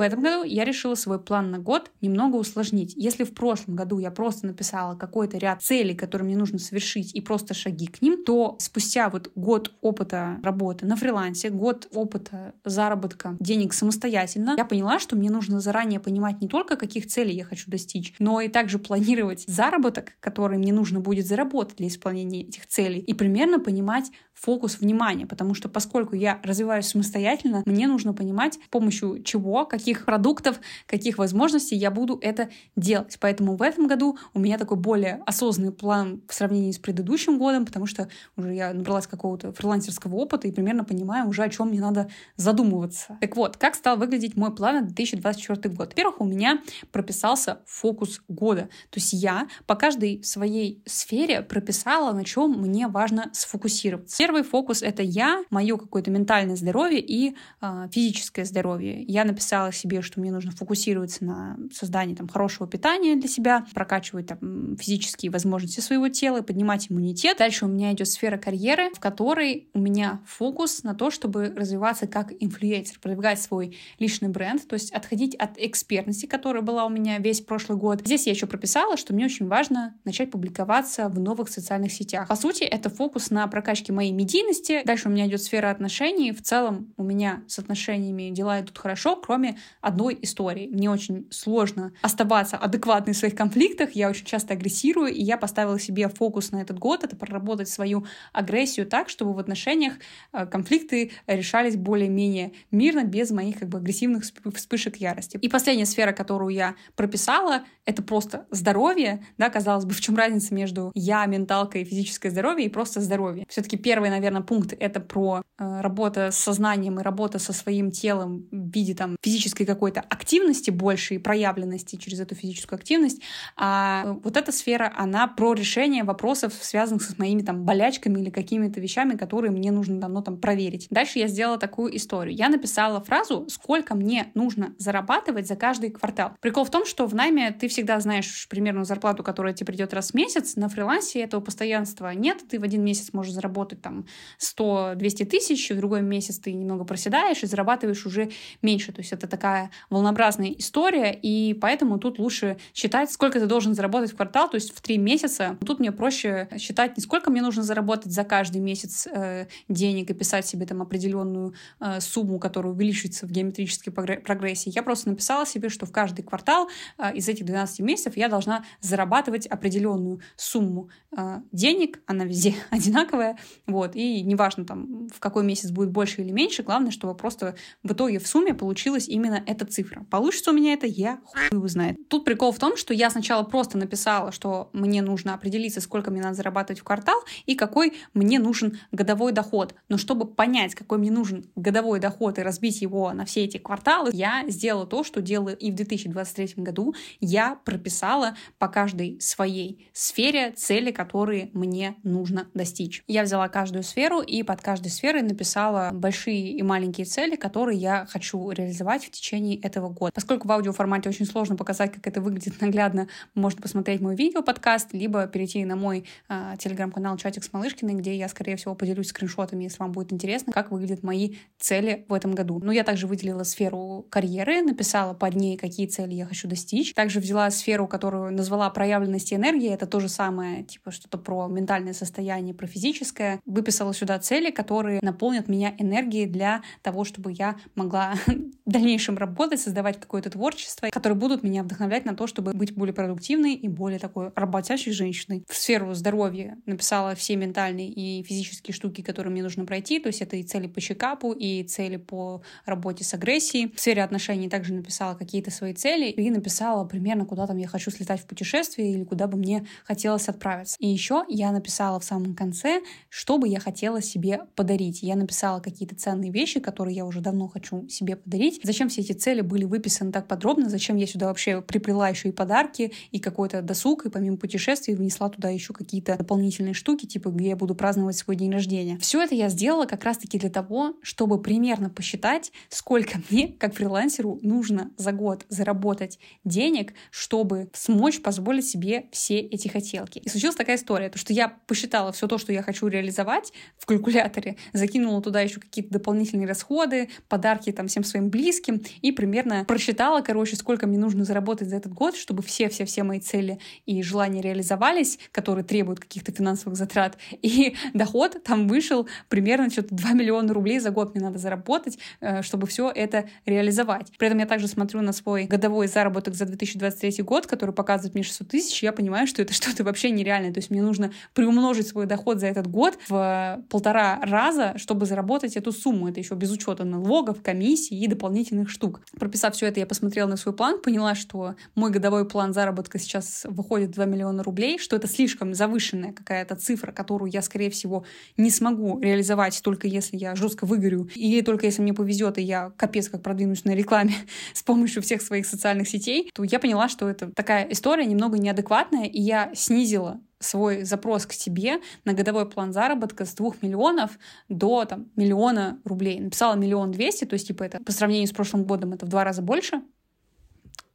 В 0.01 0.03
этом 0.03 0.23
году 0.23 0.45
я 0.45 0.65
решила 0.65 0.95
свой 0.95 1.21
план 1.21 1.51
на 1.51 1.59
год 1.59 1.91
немного 2.01 2.37
усложнить. 2.37 2.95
Если 2.97 3.25
в 3.25 3.35
прошлом 3.35 3.77
году 3.77 3.99
я 3.99 4.11
просто 4.11 4.47
написала 4.47 4.97
какой-то 4.97 5.37
ряд 5.37 5.63
целей, 5.63 5.95
которые 5.95 6.25
мне 6.25 6.39
нужно 6.39 6.59
совершить, 6.59 7.15
и 7.15 7.21
просто 7.21 7.53
шаги 7.53 7.87
к 7.87 8.01
ним, 8.01 8.25
то 8.25 8.57
спустя 8.61 9.11
вот 9.11 9.31
год 9.35 9.75
опыта 9.83 10.39
работы 10.43 10.87
на 10.87 10.97
фрилансе, 10.97 11.51
год 11.51 11.87
опыта 11.93 12.55
заработка 12.65 13.37
денег 13.41 13.75
самостоятельно, 13.75 14.55
я 14.57 14.65
поняла, 14.65 15.01
что 15.01 15.17
мне 15.17 15.29
нужно 15.29 15.61
заранее 15.61 16.01
понимать 16.01 16.41
не 16.41 16.49
только, 16.49 16.77
каких 16.77 17.07
целей 17.07 17.37
я 17.37 17.45
хочу 17.45 17.71
достичь, 17.71 18.15
но 18.19 18.41
и 18.41 18.49
также 18.49 18.79
планировать 18.79 19.45
заработок, 19.47 20.15
который 20.21 20.57
мне 20.57 20.73
нужно 20.73 21.01
будет 21.01 21.27
заработать 21.27 21.77
для 21.77 21.89
исполнения 21.89 22.45
этих 22.45 22.67
целей, 22.69 23.01
и 23.01 23.13
примерно 23.13 23.61
понимать 23.61 24.11
фокус 24.33 24.81
внимания, 24.81 25.27
потому 25.27 25.53
что 25.53 25.69
поскольку 25.69 26.17
я 26.17 26.41
развиваюсь 26.43 26.87
самостоятельно, 26.87 27.63
мне 27.67 27.87
нужно 27.87 28.15
понимать, 28.15 28.55
с 28.55 28.69
помощью 28.71 29.23
чего, 29.23 29.67
каких 29.91 30.05
продуктов, 30.05 30.61
каких 30.87 31.19
возможностей 31.19 31.77
я 31.77 31.91
буду 31.91 32.19
это 32.23 32.49
делать. 32.77 33.17
Поэтому 33.21 33.57
в 33.57 33.63
этом 33.63 33.89
году 33.89 34.17
у 34.35 34.39
меня 34.39 34.57
такой 34.57 34.77
более 34.77 35.23
осознанный 35.27 35.73
план 35.73 36.23
в 36.29 36.35
сравнении 36.35 36.71
с 36.71 36.79
предыдущим 36.79 37.39
годом, 37.39 37.67
потому 37.67 37.87
что 37.87 38.09
уже 38.37 38.55
я 38.55 38.73
набралась 38.73 39.09
какого-то 39.09 39.53
фрилансерского 39.53 40.15
опыта 40.15 40.47
и 40.47 40.53
примерно 40.53 40.85
понимаю 40.85 41.29
уже, 41.29 41.43
о 41.43 41.49
чем 41.49 41.69
мне 41.69 41.81
надо 41.81 42.09
задумываться. 42.37 43.19
Так 43.21 43.37
вот, 43.37 43.57
как 43.57 43.75
стал 43.75 43.97
выглядеть 43.97 44.37
мой 44.37 44.55
план 44.55 44.77
на 44.77 44.83
2024 44.83 45.75
год? 45.75 45.89
Во-первых, 45.89 46.21
у 46.21 46.25
меня 46.25 46.61
прописался 46.93 47.59
фокус 47.67 48.21
года. 48.29 48.69
То 48.91 49.01
есть 49.01 49.13
я 49.13 49.49
по 49.67 49.75
каждой 49.75 50.23
своей 50.23 50.83
сфере 50.87 51.43
прописала, 51.43 52.13
на 52.13 52.25
чем 52.25 52.53
мне 52.53 52.87
важно 52.87 53.31
сфокусироваться. 53.33 54.17
Первый 54.19 54.45
фокус— 54.45 54.83
это 54.85 55.03
я, 55.03 55.43
мое 55.51 55.77
какое-то 55.77 56.11
ментальное 56.11 56.57
здоровье 56.57 57.01
и 57.01 57.37
э, 57.61 57.89
физическое 57.91 58.45
здоровье. 58.45 59.03
Я 59.03 59.25
написала 59.25 59.73
себе, 59.81 60.03
что 60.03 60.21
мне 60.21 60.31
нужно 60.31 60.53
фокусироваться 60.53 61.25
на 61.25 61.59
создании 61.73 62.15
там, 62.15 62.29
хорошего 62.29 62.69
питания 62.69 63.17
для 63.17 63.29
себя, 63.29 63.67
прокачивать 63.75 64.29
там, 64.29 64.77
физические 64.77 65.31
возможности 65.31 65.81
своего 65.81 66.09
тела, 66.09 66.43
поднимать 66.43 66.91
иммунитет. 66.91 67.39
Дальше 67.39 67.65
у 67.65 67.69
меня 67.69 67.93
идет 67.93 68.09
сфера 68.09 68.39
карьеры, 68.39 68.91
в 68.95 69.01
которой 69.01 69.69
у 69.73 69.81
меня 69.81 70.21
фокус 70.27 70.83
на 70.83 70.95
то, 70.95 71.11
чтобы 71.11 71.53
развиваться 71.57 72.07
как 72.07 72.33
инфлюенсер, 72.39 72.99
продвигать 73.01 73.41
свой 73.41 73.77
личный 73.99 74.29
бренд, 74.29 74.67
то 74.67 74.75
есть 74.75 74.93
отходить 74.93 75.35
от 75.35 75.53
экспертности, 75.57 76.27
которая 76.27 76.63
была 76.63 76.85
у 76.85 76.89
меня 76.89 77.19
весь 77.19 77.41
прошлый 77.41 77.79
год. 77.79 78.01
Здесь 78.05 78.27
я 78.27 78.33
еще 78.33 78.47
прописала, 78.47 78.97
что 78.97 79.15
мне 79.15 79.25
очень 79.25 79.47
важно 79.49 79.95
начать 80.05 80.31
публиковаться 80.31 81.09
в 81.09 81.19
новых 81.19 81.49
социальных 81.49 81.93
сетях. 81.93 82.29
По 82.29 82.37
сути, 82.37 82.65
это 82.65 82.91
фокус 82.91 83.31
на 83.31 83.47
прокачке 83.47 83.93
моей 83.93 84.13
медийности. 84.13 84.83
Дальше 84.85 85.09
у 85.09 85.11
меня 85.11 85.27
идет 85.27 85.43
сфера 85.43 85.71
отношений. 85.71 86.33
В 86.33 86.43
целом 86.43 86.93
у 86.97 87.03
меня 87.03 87.43
с 87.47 87.59
отношениями 87.59 88.31
дела 88.31 88.61
идут 88.61 88.77
хорошо, 88.79 89.17
кроме 89.17 89.59
одной 89.81 90.19
историей. 90.23 90.69
Мне 90.69 90.91
очень 90.91 91.27
сложно 91.31 91.93
оставаться 92.03 92.57
адекватной 92.57 93.15
в 93.15 93.17
своих 93.17 93.35
конфликтах, 93.35 93.93
я 93.93 94.09
очень 94.09 94.27
часто 94.27 94.55
агрессирую, 94.55 95.13
и 95.13 95.23
я 95.23 95.37
поставила 95.37 95.79
себе 95.79 96.09
фокус 96.09 96.53
на 96.53 96.63
этот 96.63 96.79
год, 96.79 97.05
это 97.05 97.17
проработать 97.17 97.69
свою 97.69 98.07
агрессию 98.33 98.87
так, 98.87 99.09
чтобы 99.09 99.35
в 99.35 99.39
отношениях 99.39 99.95
э, 100.33 100.47
конфликты 100.47 101.13
решались 101.27 101.77
более-менее 101.77 102.53
мирно, 102.71 103.05
без 103.05 103.31
моих 103.31 103.59
как 103.59 103.69
бы 103.69 103.79
агрессивных 103.79 104.25
вспышек 104.55 104.97
ярости. 104.97 105.39
И 105.41 105.49
последняя 105.49 105.87
сфера, 105.87 106.13
которую 106.13 106.55
я 106.55 106.75
прописала, 106.97 107.65
это 107.85 108.03
просто 108.03 108.47
здоровье, 108.51 109.25
да, 109.39 109.51
казалось 109.51 109.85
бы, 109.85 109.95
в 109.95 110.01
чем 110.01 110.17
разница 110.17 110.55
между 110.55 110.93
я, 110.95 111.27
менталкой, 111.27 111.85
физическое 111.85 112.31
здоровье 112.31 112.67
и 112.67 112.71
просто 112.71 113.01
здоровье. 113.01 113.47
Все-таки 113.49 113.77
первый, 113.77 114.11
наверное, 114.11 114.43
пункт— 114.43 114.75
это 114.79 115.01
про 115.01 115.43
э, 115.59 115.81
работа 115.81 116.31
с 116.31 116.37
сознанием 116.37 117.01
и 117.01 117.03
работа 117.03 117.39
со 117.39 117.53
своим 117.53 117.91
телом 117.91 118.47
в 118.51 118.71
виде 118.71 118.95
там 118.95 119.17
физической 119.23 119.60
какой-то 119.65 120.01
активности 120.01 120.71
больше 120.71 121.15
и 121.15 121.19
проявленности 121.19 121.97
через 121.97 122.21
эту 122.21 122.35
физическую 122.35 122.79
активность. 122.79 123.23
А 123.57 124.17
вот 124.25 124.37
эта 124.37 124.53
сфера, 124.53 124.93
она 124.97 125.27
про 125.27 125.55
решение 125.55 126.05
вопросов, 126.05 126.55
связанных 126.61 127.03
с 127.03 127.19
моими 127.19 127.43
там 127.43 127.65
болячками 127.65 128.21
или 128.21 128.31
какими-то 128.31 128.81
вещами, 128.81 129.17
которые 129.17 129.51
мне 129.51 129.71
нужно 129.71 130.01
давно 130.01 130.23
там 130.23 130.39
проверить. 130.39 130.87
Дальше 130.91 131.19
я 131.19 131.29
сделала 131.29 131.59
такую 131.59 131.97
историю. 131.97 132.35
Я 132.35 132.49
написала 132.49 133.01
фразу, 133.01 133.47
сколько 133.49 133.95
мне 133.95 134.31
нужно 134.35 134.75
зарабатывать 134.79 135.47
за 135.47 135.57
каждый 135.57 135.91
квартал. 135.91 136.33
Прикол 136.41 136.65
в 136.65 136.71
том, 136.71 136.87
что 136.87 137.07
в 137.07 137.15
найме 137.15 137.51
ты 137.51 137.69
всегда 137.69 137.99
знаешь 138.01 138.47
примерно 138.49 138.85
зарплату, 138.85 139.23
которая 139.23 139.53
тебе 139.55 139.67
придет 139.67 139.95
раз 139.95 140.11
в 140.11 140.15
месяц. 140.15 140.57
На 140.57 140.69
фрилансе 140.69 141.21
этого 141.21 141.41
постоянства 141.41 142.13
нет. 142.15 142.39
Ты 142.49 142.59
в 142.59 142.63
один 142.63 142.85
месяц 142.85 143.13
можешь 143.13 143.33
заработать 143.33 143.83
там 143.83 144.07
100-200 144.39 145.25
тысяч, 145.27 145.71
в 145.71 145.77
другой 145.77 146.03
месяц 146.03 146.39
ты 146.39 146.53
немного 146.53 146.85
проседаешь 146.85 147.43
и 147.43 147.47
зарабатываешь 147.47 148.07
уже 148.07 148.31
меньше. 148.63 148.93
То 148.93 149.01
есть 149.01 149.13
это 149.13 149.27
такая 149.27 149.40
волнообразная 149.89 150.55
история, 150.59 151.13
и 151.13 151.55
поэтому 151.55 151.99
тут 151.99 152.19
лучше 152.19 152.59
считать, 152.75 153.11
сколько 153.11 153.41
ты 153.41 153.47
должен 153.47 153.75
заработать 153.75 154.13
в 154.13 154.17
квартал, 154.17 154.49
то 154.49 154.57
есть 154.57 154.75
в 154.75 154.81
три 154.81 154.99
месяца. 154.99 155.57
Тут 155.65 155.81
мне 155.81 155.93
проще 155.93 156.49
считать 156.59 156.97
не 156.97 157.03
сколько 157.03 157.31
мне 157.31 157.43
нужно 157.43 157.63
заработать 157.63 158.13
за 158.13 158.25
каждый 158.25 158.61
месяц 158.61 159.07
э, 159.07 159.47
денег 159.69 160.11
и 160.11 160.15
писать 160.15 160.47
себе 160.47 160.67
там 160.67 160.83
определенную 160.83 161.55
э, 161.81 162.01
сумму, 162.01 162.39
которая 162.39 162.73
увеличивается 162.73 163.27
в 163.27 163.31
геометрической 163.31 163.93
прогрессии. 163.93 164.73
Я 164.75 164.83
просто 164.83 165.09
написала 165.11 165.47
себе, 165.47 165.69
что 165.69 165.87
в 165.87 165.93
каждый 165.93 166.23
квартал 166.23 166.69
э, 166.99 167.15
из 167.15 167.29
этих 167.29 167.47
12 167.47 167.81
месяцев 167.81 168.17
я 168.17 168.29
должна 168.29 168.65
зарабатывать 168.81 169.47
определенную 169.47 170.21
сумму 170.37 170.91
э, 171.17 171.41
денег, 171.53 172.01
она 172.07 172.25
везде 172.25 172.55
одинаковая, 172.71 173.39
вот, 173.67 173.97
и 173.97 174.23
неважно 174.23 174.65
там 174.65 175.09
в 175.09 175.21
какой 175.21 175.45
месяц 175.45 175.71
будет 175.71 175.91
больше 175.91 176.23
или 176.23 176.31
меньше, 176.31 176.63
главное, 176.63 176.91
чтобы 176.91 177.15
просто 177.15 177.55
в 177.83 177.93
итоге 177.93 178.19
в 178.19 178.27
сумме 178.27 178.55
получилась 178.55 179.09
именно 179.09 179.30
эта 179.35 179.65
цифра. 179.65 180.05
Получится 180.11 180.51
у 180.51 180.55
меня 180.55 180.73
это, 180.73 180.87
я 180.87 181.21
хуй 181.25 181.43
его 181.51 181.69
знает. 181.69 181.97
Тут 182.09 182.25
прикол 182.25 182.53
в 182.53 182.59
том, 182.59 182.77
что 182.77 182.95
я 182.95 183.11
сначала 183.11 183.43
просто 183.43 183.79
написала, 183.79 184.33
что 184.33 184.71
мне 184.73 185.03
нужно 185.03 185.35
определиться, 185.35 185.81
сколько 185.81 186.11
мне 186.11 186.23
надо 186.23 186.35
зарабатывать 186.35 186.81
в 186.81 186.85
квартал 186.85 187.21
и 187.47 187.55
какой 187.55 187.95
мне 188.15 188.39
нужен 188.39 188.79
годовой 188.93 189.33
доход. 189.33 189.75
Но 189.89 189.99
чтобы 189.99 190.27
понять, 190.27 190.75
какой 190.75 190.99
мне 190.99 191.11
нужен 191.11 191.51
годовой 191.57 192.01
доход 192.01 192.39
и 192.39 192.43
разбить 192.43 192.83
его 192.83 193.13
на 193.13 193.25
все 193.25 193.45
эти 193.45 193.59
кварталы, 193.59 194.11
я 194.13 194.45
сделала 194.49 194.87
то, 194.87 195.05
что 195.05 195.21
делаю 195.21 195.57
и 195.57 195.71
в 195.71 195.75
2023 195.75 196.63
году. 196.63 196.95
Я 197.21 197.57
прописала 197.65 198.37
по 198.59 198.69
каждой 198.69 199.21
своей 199.21 199.89
сфере 199.93 200.53
цели, 200.53 200.91
которые 200.91 201.51
мне 201.53 201.97
нужно 202.03 202.49
достичь. 202.55 203.03
Я 203.07 203.23
взяла 203.23 203.49
каждую 203.49 203.83
сферу 203.83 204.21
и 204.21 204.43
под 204.43 204.61
каждой 204.61 204.91
сферой 204.91 205.23
написала 205.23 205.91
большие 205.93 206.53
и 206.53 206.63
маленькие 206.63 207.05
цели, 207.07 207.37
которые 207.37 207.79
я 207.79 208.07
хочу 208.07 208.51
реализовать 208.51 209.05
в 209.05 209.11
течение 209.11 209.20
этого 209.63 209.89
года. 209.89 210.13
Поскольку 210.15 210.49
в 210.49 210.53
аудиоформате 210.53 211.09
очень 211.09 211.27
сложно 211.27 211.57
показать, 211.57 211.93
как 211.93 212.07
это 212.07 212.21
выглядит 212.21 212.61
наглядно, 212.61 213.09
можно 213.35 213.61
посмотреть 213.61 214.01
мой 214.01 214.17
видео-подкаст, 214.17 214.93
либо 214.93 215.27
перейти 215.27 215.65
на 215.65 215.77
мой 215.77 216.05
э, 216.29 216.55
телеграм-канал 216.59 217.17
«Чатик 217.17 217.45
с 217.45 217.53
Малышкиной», 217.53 217.95
где 217.95 218.17
я, 218.17 218.29
скорее 218.29 218.57
всего, 218.57 218.75
поделюсь 218.75 219.09
скриншотами, 219.09 219.65
если 219.65 219.79
вам 219.79 219.93
будет 219.93 220.13
интересно, 220.13 220.53
как 220.53 220.71
выглядят 220.71 221.03
мои 221.03 221.37
цели 221.59 222.05
в 222.09 222.15
этом 222.15 222.35
году. 222.35 222.61
Ну, 222.63 222.73
я 222.73 222.85
также 222.85 223.07
выделила 223.07 223.45
сферу 223.45 224.07
карьеры, 224.11 224.63
написала 224.63 225.15
под 225.15 225.35
ней, 225.35 225.57
какие 225.57 225.87
цели 225.87 226.15
я 226.15 226.27
хочу 226.27 226.49
достичь. 226.49 226.95
Также 226.95 227.21
взяла 227.21 227.51
сферу, 227.51 227.87
которую 227.87 228.33
назвала 228.33 228.71
проявленности 228.71 229.35
энергии. 229.35 229.71
Это 229.71 229.87
то 229.87 230.01
же 230.01 230.09
самое, 230.09 230.65
типа 230.65 230.91
что-то 230.91 231.19
про 231.19 231.47
ментальное 231.49 231.93
состояние, 231.93 232.55
про 232.55 232.67
физическое. 232.67 233.41
Выписала 233.45 233.93
сюда 233.93 234.19
цели, 234.19 234.51
которые 234.51 235.01
наполнят 235.03 235.49
меня 235.49 235.75
энергией 235.79 236.27
для 236.27 236.63
того, 236.83 237.05
чтобы 237.05 237.33
я 237.33 237.57
могла 237.75 238.15
в 238.27 238.71
дальнейшем 238.71 239.10
работать, 239.17 239.61
создавать 239.61 240.01
какое-то 240.01 240.31
творчество, 240.31 240.89
которые 240.91 241.19
будут 241.19 241.43
меня 241.43 241.63
вдохновлять 241.63 242.05
на 242.05 242.15
то, 242.15 242.27
чтобы 242.27 242.53
быть 242.53 242.75
более 242.75 242.95
продуктивной 242.95 243.55
и 243.55 243.69
более 243.69 243.99
такой 243.99 244.33
работящей 244.35 244.93
женщиной. 244.93 245.45
В 245.49 245.57
сферу 245.57 245.95
здоровья 245.95 246.59
написала 246.67 247.15
все 247.15 247.37
ментальные 247.37 247.89
и 247.89 248.23
физические 248.23 248.75
штуки, 248.75 249.03
которые 249.03 249.33
мне 249.33 249.43
нужно 249.43 249.65
пройти, 249.65 249.99
то 249.99 250.09
есть 250.09 250.23
это 250.23 250.37
и 250.37 250.43
цели 250.43 250.67
по 250.67 250.81
чекапу, 250.81 251.33
и 251.33 251.63
цели 251.65 251.97
по 251.97 252.43
работе 252.65 253.05
с 253.05 253.15
агрессией. 253.15 253.73
В 253.75 253.81
сфере 253.81 254.03
отношений 254.03 254.49
также 254.49 254.75
написала 254.75 255.15
какие-то 255.15 255.51
свои 255.51 255.75
цели 255.75 256.11
и 256.11 256.31
написала 256.31 256.85
примерно, 256.85 257.25
куда 257.25 257.47
там 257.47 257.57
я 257.57 257.69
хочу 257.69 257.91
слетать 257.91 258.21
в 258.21 258.27
путешествие 258.27 258.93
или 258.93 259.05
куда 259.05 259.27
бы 259.27 259.39
мне 259.39 259.67
хотелось 259.85 260.29
отправиться. 260.29 260.77
И 260.79 260.87
еще 260.87 261.25
я 261.29 261.53
написала 261.53 262.01
в 262.01 262.05
самом 262.05 262.35
конце, 262.35 262.81
что 263.09 263.39
бы 263.39 263.49
я 263.49 263.61
хотела 263.61 264.03
себе 264.03 264.41
подарить. 264.55 265.03
Я 265.03 265.17
написала 265.17 265.61
какие-то 265.61 265.95
ценные 265.95 266.31
вещи, 266.31 266.61
которые 266.61 266.97
я 266.97 267.05
уже 267.05 267.21
давно 267.21 267.49
хочу 267.49 267.89
себе 267.89 268.17
подарить. 268.17 268.61
Зачем 268.63 268.89
все 268.89 269.00
эти 269.01 269.13
цели 269.13 269.41
были 269.41 269.65
выписаны 269.65 270.13
так 270.13 270.27
подробно, 270.27 270.69
зачем 270.69 270.97
я 270.97 271.07
сюда 271.07 271.27
вообще 271.27 271.61
приплела 271.63 272.09
еще 272.09 272.29
и 272.29 272.33
подарки, 272.33 272.93
и 273.11 273.19
какой-то 273.19 273.63
досуг, 273.63 274.07
и 274.07 274.11
помимо 274.11 274.37
путешествий 274.37 274.95
внесла 274.95 275.29
туда 275.29 275.49
еще 275.49 275.73
какие-то 275.73 276.17
дополнительные 276.17 276.75
штуки, 276.75 277.07
типа 277.07 277.31
где 277.31 277.51
я 277.51 277.57
буду 277.57 277.75
праздновать 277.75 278.17
свой 278.17 278.37
день 278.37 278.53
рождения. 278.53 278.99
Все 278.99 279.23
это 279.23 279.35
я 279.35 279.49
сделала 279.49 279.87
как 279.87 280.05
раз-таки 280.05 280.39
для 280.39 280.51
того, 280.51 280.95
чтобы 281.03 281.41
примерно 281.41 281.91
посчитать, 281.91 282.53
сколько 282.69 283.21
мне, 283.31 283.49
как 283.49 283.75
фрилансеру, 283.75 284.39
нужно 284.43 284.91
за 284.97 285.13
год 285.13 285.45
заработать 285.49 286.19
денег, 286.45 286.95
чтобы 287.11 287.71
смочь 287.73 288.21
позволить 288.23 288.67
себе 288.67 289.07
все 289.13 289.41
эти 289.41 289.69
хотелки. 289.69 290.19
И 290.19 290.29
случилась 290.29 290.57
такая 290.57 290.77
история, 290.77 291.09
то 291.09 291.19
что 291.19 291.33
я 291.33 291.49
посчитала 291.67 292.13
все 292.13 292.27
то, 292.27 292.39
что 292.39 292.53
я 292.53 292.63
хочу 292.63 292.87
реализовать 292.87 293.53
в 293.79 293.87
калькуляторе, 293.87 294.57
закинула 294.73 295.23
туда 295.23 295.41
еще 295.41 295.61
какие-то 295.61 295.91
дополнительные 295.91 296.47
расходы, 296.47 297.09
подарки 297.29 297.73
там 297.73 297.89
всем 297.89 298.05
своим 298.05 298.31
близким 298.31 298.83
и 299.03 299.13
примерно 299.13 299.65
просчитала, 299.65 300.21
короче, 300.21 300.57
сколько 300.57 300.87
мне 300.87 300.99
нужно 300.99 301.25
заработать 301.25 301.69
за 301.69 301.77
этот 301.77 301.93
год, 301.93 302.17
чтобы 302.17 302.43
все-все-все 302.43 303.03
мои 303.03 303.21
цели 303.21 303.59
и 303.87 304.03
желания 304.03 304.41
реализовались, 304.41 305.19
которые 305.33 305.65
требуют 305.65 306.01
каких-то 306.01 306.33
финансовых 306.33 306.77
затрат. 306.77 307.17
И 307.43 307.77
доход 307.95 308.43
там 308.45 308.69
вышел 308.69 309.09
примерно 309.29 309.71
что-то 309.71 309.95
2 309.95 310.13
миллиона 310.13 310.53
рублей 310.53 310.81
за 310.81 310.91
год 310.91 311.15
мне 311.15 311.25
надо 311.25 311.39
заработать, 311.39 311.99
э, 312.21 312.43
чтобы 312.43 312.67
все 312.67 312.91
это 312.91 313.29
реализовать. 313.47 314.13
При 314.19 314.27
этом 314.27 314.39
я 314.39 314.47
также 314.47 314.69
смотрю 314.69 315.01
на 315.03 315.13
свой 315.13 315.45
годовой 315.45 315.87
заработок 315.87 316.35
за 316.35 316.47
2023 316.47 317.23
год, 317.23 317.47
который 317.47 317.75
показывает 317.75 318.15
мне 318.15 318.23
600 318.23 318.49
тысяч, 318.49 318.83
я 318.83 318.93
понимаю, 318.93 319.27
что 319.27 319.43
это 319.43 319.53
что-то 319.61 319.85
вообще 319.85 320.11
нереальное. 320.11 320.53
То 320.53 320.59
есть 320.59 320.71
мне 320.71 320.83
нужно 320.83 321.13
приумножить 321.35 321.89
свой 321.89 322.07
доход 322.07 322.41
за 322.41 322.47
этот 322.47 322.67
год 322.67 322.99
в 323.09 323.61
полтора 323.69 324.21
раза, 324.23 324.75
чтобы 324.77 325.07
заработать 325.07 325.57
эту 325.57 325.73
сумму. 325.73 326.09
Это 326.09 326.21
еще 326.21 326.35
без 326.35 326.51
учета 326.51 326.85
налогов, 326.85 327.43
комиссий 327.43 327.99
и 328.01 328.07
дополнительных 328.07 328.71
штук. 328.71 328.80
Прописав 329.19 329.55
все 329.55 329.67
это, 329.67 329.81
я 329.81 329.87
посмотрела 329.87 330.29
на 330.29 330.37
свой 330.37 330.55
план, 330.55 330.81
поняла, 330.81 331.15
что 331.15 331.55
мой 331.75 331.91
годовой 331.91 332.27
план 332.27 332.53
заработка 332.53 332.99
сейчас 332.99 333.47
выходит 333.49 333.91
2 333.91 334.05
миллиона 334.07 334.43
рублей, 334.43 334.79
что 334.79 334.97
это 334.97 335.07
слишком 335.07 335.55
завышенная 335.55 336.13
какая-то 336.13 336.57
цифра, 336.57 336.93
которую 336.93 337.31
я, 337.31 337.43
скорее 337.43 337.71
всего, 337.71 338.05
не 338.37 338.51
смогу 338.51 338.99
реализовать 339.01 339.61
только 339.63 339.87
если 339.87 340.17
я 340.17 340.35
жестко 340.35 340.67
выгорю, 340.67 341.09
или 341.15 341.41
только 341.43 341.67
если 341.67 341.83
мне 341.83 341.93
повезет, 341.93 342.39
и 342.39 342.43
я 342.43 342.71
капец 342.77 343.09
как 343.09 343.23
продвинусь 343.23 343.65
на 343.65 343.75
рекламе 343.75 344.15
с 344.55 344.63
помощью 344.63 345.03
всех 345.03 345.23
своих 345.23 345.47
социальных 345.47 345.89
сетей, 345.89 346.31
то 346.35 346.45
я 346.45 346.59
поняла, 346.59 346.89
что 346.89 347.09
это 347.09 347.31
такая 347.33 347.69
история 347.71 348.07
немного 348.07 348.39
неадекватная, 348.39 349.07
и 349.07 349.21
я 349.21 349.51
снизила 349.55 350.21
свой 350.41 350.85
запрос 350.85 351.27
к 351.27 351.33
себе 351.33 351.81
на 352.05 352.15
годовой 352.15 352.49
план 352.49 352.73
заработка 352.73 353.25
с 353.25 353.35
двух 353.35 353.63
миллионов 353.63 354.19
до 354.49 354.85
там, 354.87 355.07
миллиона 355.15 355.79
рублей. 355.85 356.19
Написала 356.19 356.55
миллион 356.55 356.91
двести, 356.91 357.25
то 357.25 357.35
есть 357.35 357.47
типа 357.47 357.63
это 357.63 357.79
по 357.81 357.93
сравнению 357.93 358.27
с 358.27 358.33
прошлым 358.33 358.65
годом 358.65 358.93
это 358.93 359.07
в 359.07 359.09
два 359.09 359.23
раза 359.25 359.43
больше. 359.43 359.83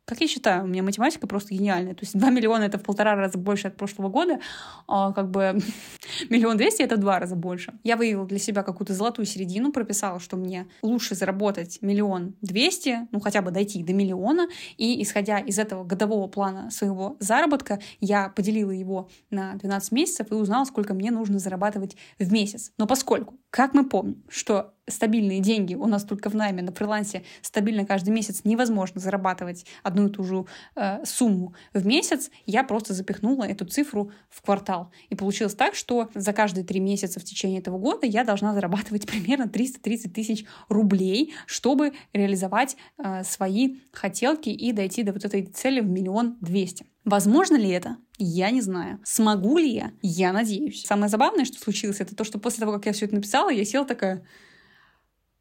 Как 0.05 0.21
я 0.21 0.27
считаю, 0.27 0.65
у 0.65 0.67
меня 0.67 0.83
математика 0.83 1.25
просто 1.25 1.55
гениальная. 1.55 1.95
То 1.95 2.03
есть 2.03 2.15
2 2.15 2.29
миллиона— 2.29 2.63
это 2.65 2.77
в 2.77 2.83
полтора 2.83 3.15
раза 3.15 3.39
больше 3.39 3.69
от 3.69 3.75
прошлого 3.75 4.09
года, 4.09 4.39
а 4.87 5.11
как 5.13 5.31
бы 5.31 5.59
миллион 6.29 6.57
двести— 6.57 6.81
это 6.83 6.95
в 6.95 6.99
два 6.99 7.19
раза 7.19 7.35
больше. 7.35 7.73
Я 7.83 7.97
выявила 7.97 8.27
для 8.27 8.37
себя 8.37 8.61
какую-то 8.61 8.93
золотую 8.93 9.25
середину, 9.25 9.71
прописала, 9.71 10.19
что 10.19 10.37
мне 10.37 10.67
лучше 10.83 11.15
заработать 11.15 11.79
миллион 11.81 12.35
двести, 12.41 13.07
ну 13.11 13.19
хотя 13.19 13.41
бы 13.41 13.49
дойти 13.49 13.83
до 13.83 13.93
миллиона, 13.93 14.47
и 14.77 15.01
исходя 15.01 15.39
из 15.39 15.57
этого 15.57 15.83
годового 15.83 16.27
плана 16.27 16.69
своего 16.69 17.17
заработка, 17.19 17.79
я 17.99 18.29
поделила 18.29 18.71
его 18.71 19.09
на 19.31 19.55
12 19.55 19.91
месяцев 19.91 20.31
и 20.31 20.35
узнала, 20.35 20.65
сколько 20.65 20.93
мне 20.93 21.09
нужно 21.09 21.39
зарабатывать 21.39 21.97
в 22.19 22.31
месяц. 22.31 22.71
Но 22.77 22.85
поскольку, 22.85 23.39
как 23.49 23.73
мы 23.73 23.89
помним, 23.89 24.23
что 24.29 24.74
стабильные 24.87 25.39
деньги 25.39 25.75
у 25.75 25.87
нас 25.87 26.03
только 26.03 26.29
в 26.29 26.35
найме, 26.35 26.61
на 26.61 26.71
фрилансе 26.71 27.23
стабильно 27.41 27.85
каждый 27.85 28.09
месяц 28.09 28.41
невозможно 28.43 29.01
зарабатывать 29.01 29.65
одну 29.83 30.07
и 30.07 30.11
ту 30.11 30.23
же 30.23 30.45
э, 30.75 31.03
сумму 31.05 31.55
в 31.73 31.85
месяц, 31.85 32.29
я 32.45 32.63
просто 32.63 32.93
запихнула 32.93 33.43
эту 33.43 33.65
цифру 33.65 34.11
в 34.29 34.41
квартал. 34.41 34.91
И 35.09 35.15
получилось 35.15 35.55
так, 35.55 35.75
что 35.75 36.09
за 36.13 36.33
каждые 36.33 36.63
три 36.63 36.79
месяца 36.79 37.19
в 37.19 37.23
течение 37.23 37.59
этого 37.59 37.77
года 37.77 38.05
я 38.05 38.23
должна 38.23 38.53
зарабатывать 38.53 39.07
примерно 39.07 39.47
330 39.47 40.13
тысяч 40.13 40.45
рублей, 40.69 41.33
чтобы 41.47 41.93
реализовать 42.13 42.77
э, 42.97 43.23
свои 43.23 43.77
хотелки 43.91 44.49
и 44.49 44.71
дойти 44.71 45.03
до 45.03 45.13
вот 45.13 45.25
этой 45.25 45.45
цели 45.45 45.79
в 45.79 45.89
миллион 45.89 46.37
двести. 46.41 46.85
Возможно 47.05 47.55
ли 47.55 47.69
это? 47.69 47.97
Я 48.17 48.49
не 48.49 48.61
знаю. 48.61 48.99
Смогу 49.03 49.59
ли 49.59 49.71
я? 49.71 49.91
Я 50.01 50.33
надеюсь. 50.33 50.85
Самое 50.85 51.07
забавное, 51.07 51.45
что 51.45 51.59
случилось, 51.59 52.01
это 52.01 52.15
то, 52.15 52.23
что 52.23 52.39
после 52.39 52.61
того, 52.61 52.73
как 52.73 52.87
я 52.87 52.93
все 52.93 53.05
это 53.05 53.15
написала, 53.15 53.49
я 53.49 53.63
села 53.63 53.85
такая, 53.85 54.25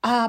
а 0.05 0.29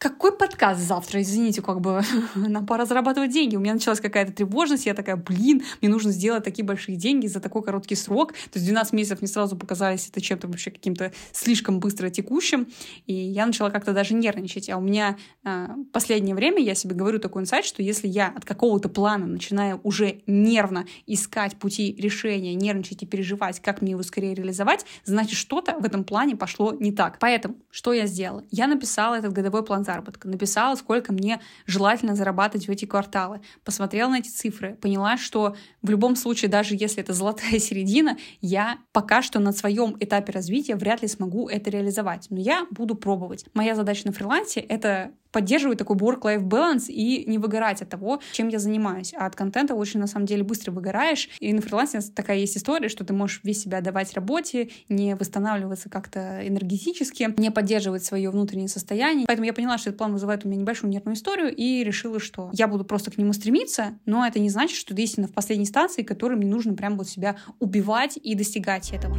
какой 0.00 0.32
подкаст 0.34 0.80
завтра? 0.80 1.20
Извините, 1.20 1.60
как 1.60 1.82
бы 1.82 2.00
нам 2.34 2.66
пора 2.66 2.86
зарабатывать 2.86 3.32
деньги. 3.32 3.56
У 3.56 3.60
меня 3.60 3.74
началась 3.74 4.00
какая-то 4.00 4.32
тревожность, 4.32 4.86
я 4.86 4.94
такая, 4.94 5.16
блин, 5.16 5.62
мне 5.82 5.90
нужно 5.90 6.10
сделать 6.10 6.42
такие 6.42 6.64
большие 6.64 6.96
деньги 6.96 7.26
за 7.26 7.38
такой 7.38 7.62
короткий 7.62 7.96
срок. 7.96 8.32
То 8.32 8.58
есть 8.58 8.64
12 8.64 8.94
месяцев 8.94 9.20
мне 9.20 9.28
сразу 9.28 9.56
показались 9.56 10.08
это 10.08 10.22
чем-то 10.22 10.48
вообще 10.48 10.70
каким-то 10.70 11.12
слишком 11.32 11.80
быстро 11.80 12.08
текущим. 12.08 12.68
И 13.06 13.12
я 13.12 13.44
начала 13.44 13.68
как-то 13.68 13.92
даже 13.92 14.14
нервничать. 14.14 14.70
А 14.70 14.78
у 14.78 14.80
меня 14.80 15.18
э, 15.44 15.68
последнее 15.92 16.34
время, 16.34 16.62
я 16.62 16.74
себе 16.74 16.94
говорю 16.94 17.18
такой 17.18 17.42
инсайт, 17.42 17.66
что 17.66 17.82
если 17.82 18.08
я 18.08 18.28
от 18.28 18.46
какого-то 18.46 18.88
плана 18.88 19.26
начинаю 19.26 19.80
уже 19.82 20.22
нервно 20.26 20.86
искать 21.06 21.58
пути 21.58 21.94
решения, 21.98 22.54
нервничать 22.54 23.02
и 23.02 23.06
переживать, 23.06 23.60
как 23.60 23.82
мне 23.82 23.90
его 23.90 24.02
скорее 24.02 24.32
реализовать, 24.34 24.86
значит, 25.04 25.36
что-то 25.36 25.78
в 25.78 25.84
этом 25.84 26.04
плане 26.04 26.36
пошло 26.36 26.72
не 26.72 26.90
так. 26.90 27.18
Поэтому, 27.18 27.56
что 27.70 27.92
я 27.92 28.06
сделала? 28.06 28.44
Я 28.50 28.66
написала 28.66 29.16
этот 29.16 29.34
годовой 29.34 29.62
план 29.62 29.84
заработка. 29.90 30.28
Написала, 30.28 30.74
сколько 30.76 31.12
мне 31.12 31.40
желательно 31.66 32.14
зарабатывать 32.14 32.68
в 32.68 32.70
эти 32.70 32.84
кварталы. 32.84 33.40
Посмотрела 33.64 34.10
на 34.10 34.18
эти 34.18 34.28
цифры, 34.28 34.76
поняла, 34.76 35.16
что 35.16 35.56
в 35.82 35.90
любом 35.90 36.16
случае, 36.16 36.50
даже 36.50 36.74
если 36.74 37.02
это 37.02 37.12
золотая 37.12 37.58
середина, 37.58 38.16
я 38.40 38.78
пока 38.92 39.22
что 39.22 39.40
на 39.40 39.52
своем 39.52 39.96
этапе 40.00 40.32
развития 40.32 40.76
вряд 40.76 41.02
ли 41.02 41.08
смогу 41.08 41.48
это 41.48 41.70
реализовать. 41.70 42.26
Но 42.30 42.38
я 42.38 42.66
буду 42.70 42.94
пробовать. 42.94 43.46
Моя 43.54 43.74
задача 43.74 44.06
на 44.06 44.12
фрилансе— 44.12 44.60
это 44.68 45.12
поддерживать 45.32 45.78
такой 45.78 45.96
work-life 45.96 46.42
balance 46.42 46.86
и 46.88 47.28
не 47.28 47.38
выгорать 47.38 47.82
от 47.82 47.88
того, 47.88 48.20
чем 48.32 48.48
я 48.48 48.58
занимаюсь. 48.58 49.14
А 49.16 49.26
от 49.26 49.36
контента 49.36 49.74
очень, 49.74 50.00
на 50.00 50.06
самом 50.06 50.26
деле, 50.26 50.42
быстро 50.42 50.72
выгораешь. 50.72 51.28
И 51.40 51.52
на 51.52 51.60
фрилансе 51.62 52.00
такая 52.14 52.38
есть 52.38 52.56
история, 52.56 52.88
что 52.88 53.04
ты 53.04 53.12
можешь 53.12 53.40
весь 53.42 53.62
себя 53.62 53.80
давать 53.80 54.12
работе, 54.14 54.70
не 54.88 55.14
восстанавливаться 55.14 55.88
как-то 55.88 56.46
энергетически, 56.46 57.34
не 57.36 57.50
поддерживать 57.50 58.04
свое 58.04 58.30
внутреннее 58.30 58.68
состояние. 58.68 59.26
Поэтому 59.26 59.46
я 59.46 59.52
поняла, 59.52 59.78
что 59.78 59.90
этот 59.90 59.98
план 59.98 60.12
вызывает 60.12 60.44
у 60.44 60.48
меня 60.48 60.60
небольшую 60.60 60.90
нервную 60.90 61.16
историю 61.16 61.54
и 61.54 61.84
решила, 61.84 62.20
что 62.20 62.50
я 62.52 62.68
буду 62.68 62.84
просто 62.84 63.10
к 63.10 63.18
нему 63.18 63.32
стремиться, 63.32 63.98
но 64.06 64.26
это 64.26 64.38
не 64.38 64.50
значит, 64.50 64.76
что 64.76 64.94
истина 64.94 65.26
в 65.28 65.32
последней 65.32 65.64
инстанции, 65.64 66.02
которой 66.02 66.36
мне 66.36 66.50
нужно 66.50 66.74
прям 66.74 66.96
вот 66.96 67.08
себя 67.08 67.36
убивать 67.58 68.18
и 68.22 68.34
достигать 68.34 68.92
этого. 68.92 69.16